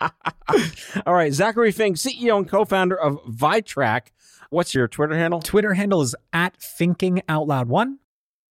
All 1.06 1.14
right, 1.14 1.32
Zachary 1.32 1.72
Fink, 1.72 1.96
CEO 1.96 2.36
and 2.36 2.48
co-founder 2.48 2.96
of 2.98 3.18
Vytrac. 3.24 4.08
What's 4.50 4.74
your 4.74 4.86
Twitter 4.88 5.16
handle? 5.16 5.40
Twitter 5.40 5.74
handle 5.74 6.00
is 6.02 6.14
at 6.32 6.56
thinking 6.56 7.22
out 7.28 7.46
loud 7.46 7.68
one. 7.68 7.98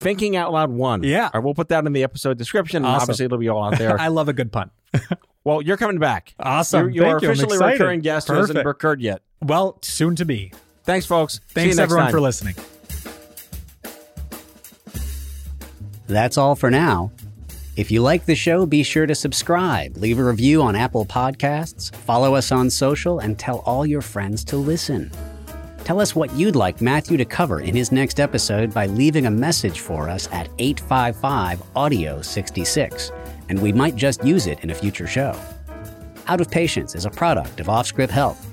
Thinking 0.01 0.37
Out 0.37 0.53
Loud 0.53 0.71
One. 0.71 1.03
Yeah. 1.03 1.25
All 1.25 1.31
right, 1.35 1.45
we'll 1.45 1.55
put 1.55 1.69
that 1.71 1.85
in 1.87 1.93
the 1.93 2.05
episode 2.05 2.39
description, 2.39 2.79
and 2.79 2.87
Awesome. 2.87 3.03
obviously 3.03 3.25
it'll 3.27 3.39
be 3.39 3.49
all 3.49 3.65
out 3.65 3.79
there. 3.79 4.01
I 4.01 4.09
love 4.09 4.29
a 4.29 4.33
good 4.33 4.53
pun. 4.53 4.71
well, 5.45 5.61
you're 5.61 5.77
coming 5.77 5.99
back. 5.99 6.35
Awesome. 6.39 6.91
You're, 6.91 6.91
you 6.91 7.03
are 7.05 7.21
Thank 7.21 7.23
you. 7.23 7.29
I'm 7.29 7.33
officially 7.35 7.55
a 7.55 7.57
excited. 7.57 7.73
recurring 7.81 8.01
guest 8.01 8.29
who 8.29 8.35
hasn't 8.35 8.55
Perfect. 8.57 8.67
recurred 8.67 9.01
yet. 9.01 9.23
Well, 9.43 9.79
soon 9.83 10.15
to 10.17 10.25
be. 10.25 10.53
Thanks, 10.85 11.05
folks. 11.07 11.35
See 11.35 11.41
you 11.47 11.55
Thanks 11.55 11.77
next 11.77 11.85
everyone 11.85 12.05
time. 12.07 12.13
for 12.13 12.21
listening. 12.21 12.55
That's 16.07 16.39
all 16.39 16.55
for 16.55 16.71
now. 16.71 17.11
If 17.77 17.91
you 17.91 18.01
like 18.03 18.25
the 18.25 18.35
show, 18.35 18.67
be 18.67 18.83
sure 18.83 19.07
to 19.07 19.15
subscribe, 19.15 19.97
leave 19.97 20.19
a 20.19 20.25
review 20.25 20.63
on 20.63 20.75
Apple 20.75 21.05
Podcasts, 21.07 21.95
follow 21.95 22.35
us 22.35 22.51
on 22.51 22.71
social, 22.71 23.19
and 23.21 23.39
tell 23.39 23.59
all 23.61 23.87
your 23.87 24.01
friends 24.01 24.43
to 24.47 24.57
listen. 24.57 25.13
Tell 25.89 26.01
us 26.03 26.15
what 26.15 26.31
you'd 26.35 26.55
like 26.55 26.83
Matthew 26.83 27.17
to 27.17 27.25
cover 27.25 27.61
in 27.61 27.75
his 27.75 27.91
next 27.93 28.21
episode 28.21 28.75
by 28.75 28.85
leaving 28.85 29.25
a 29.25 29.31
message 29.31 29.81
for 29.81 30.11
us 30.11 30.29
at 30.33 30.51
855 30.59 31.63
Audio 31.75 32.21
66, 32.21 33.11
and 33.49 33.59
we 33.59 33.73
might 33.73 33.97
just 33.97 34.23
use 34.23 34.47
it 34.47 34.61
in 34.61 34.69
a 34.69 34.75
future 34.75 35.07
show. 35.07 35.35
Out 36.27 36.43
of 36.43 36.51
Patience 36.51 36.95
is 36.95 37.07
a 37.07 37.11
product 37.11 37.59
of 37.59 37.69
Offscript 37.69 38.11
Health. 38.11 38.53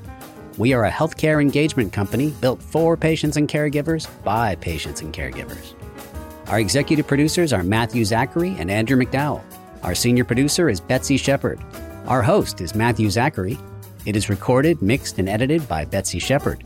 We 0.57 0.71
are 0.71 0.85
a 0.85 0.89
healthcare 0.89 1.41
engagement 1.41 1.91
company 1.91 2.29
built 2.39 2.63
for 2.63 2.95
patients 2.95 3.35
and 3.35 3.49
caregivers 3.49 4.07
by 4.23 4.55
patients 4.55 5.01
and 5.01 5.13
caregivers. 5.13 5.73
Our 6.47 6.61
executive 6.61 7.05
producers 7.05 7.51
are 7.51 7.63
Matthew 7.63 8.05
Zachary 8.05 8.55
and 8.57 8.71
Andrew 8.71 8.95
McDowell. 8.95 9.43
Our 9.83 9.93
senior 9.93 10.23
producer 10.23 10.69
is 10.69 10.79
Betsy 10.79 11.17
Shepard. 11.17 11.59
Our 12.07 12.21
host 12.21 12.61
is 12.61 12.75
Matthew 12.75 13.09
Zachary. 13.09 13.59
It 14.05 14.15
is 14.15 14.29
recorded, 14.29 14.81
mixed, 14.81 15.19
and 15.19 15.27
edited 15.27 15.67
by 15.67 15.83
Betsy 15.83 16.19
Shepard. 16.19 16.63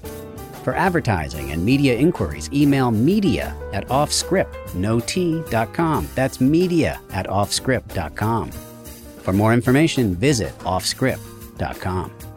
For 0.70 0.76
advertising 0.76 1.50
and 1.50 1.66
media 1.66 1.98
inquiries, 1.98 2.48
email 2.54 2.92
media 2.92 3.56
at 3.74 3.88
offscript.com. 3.88 6.08
That's 6.14 6.40
media 6.40 7.02
at 7.10 7.26
offscript.com. 7.26 8.52
For 8.52 9.34
more 9.34 9.52
information, 9.52 10.14
visit 10.14 10.56
offscript.com. 10.60 12.29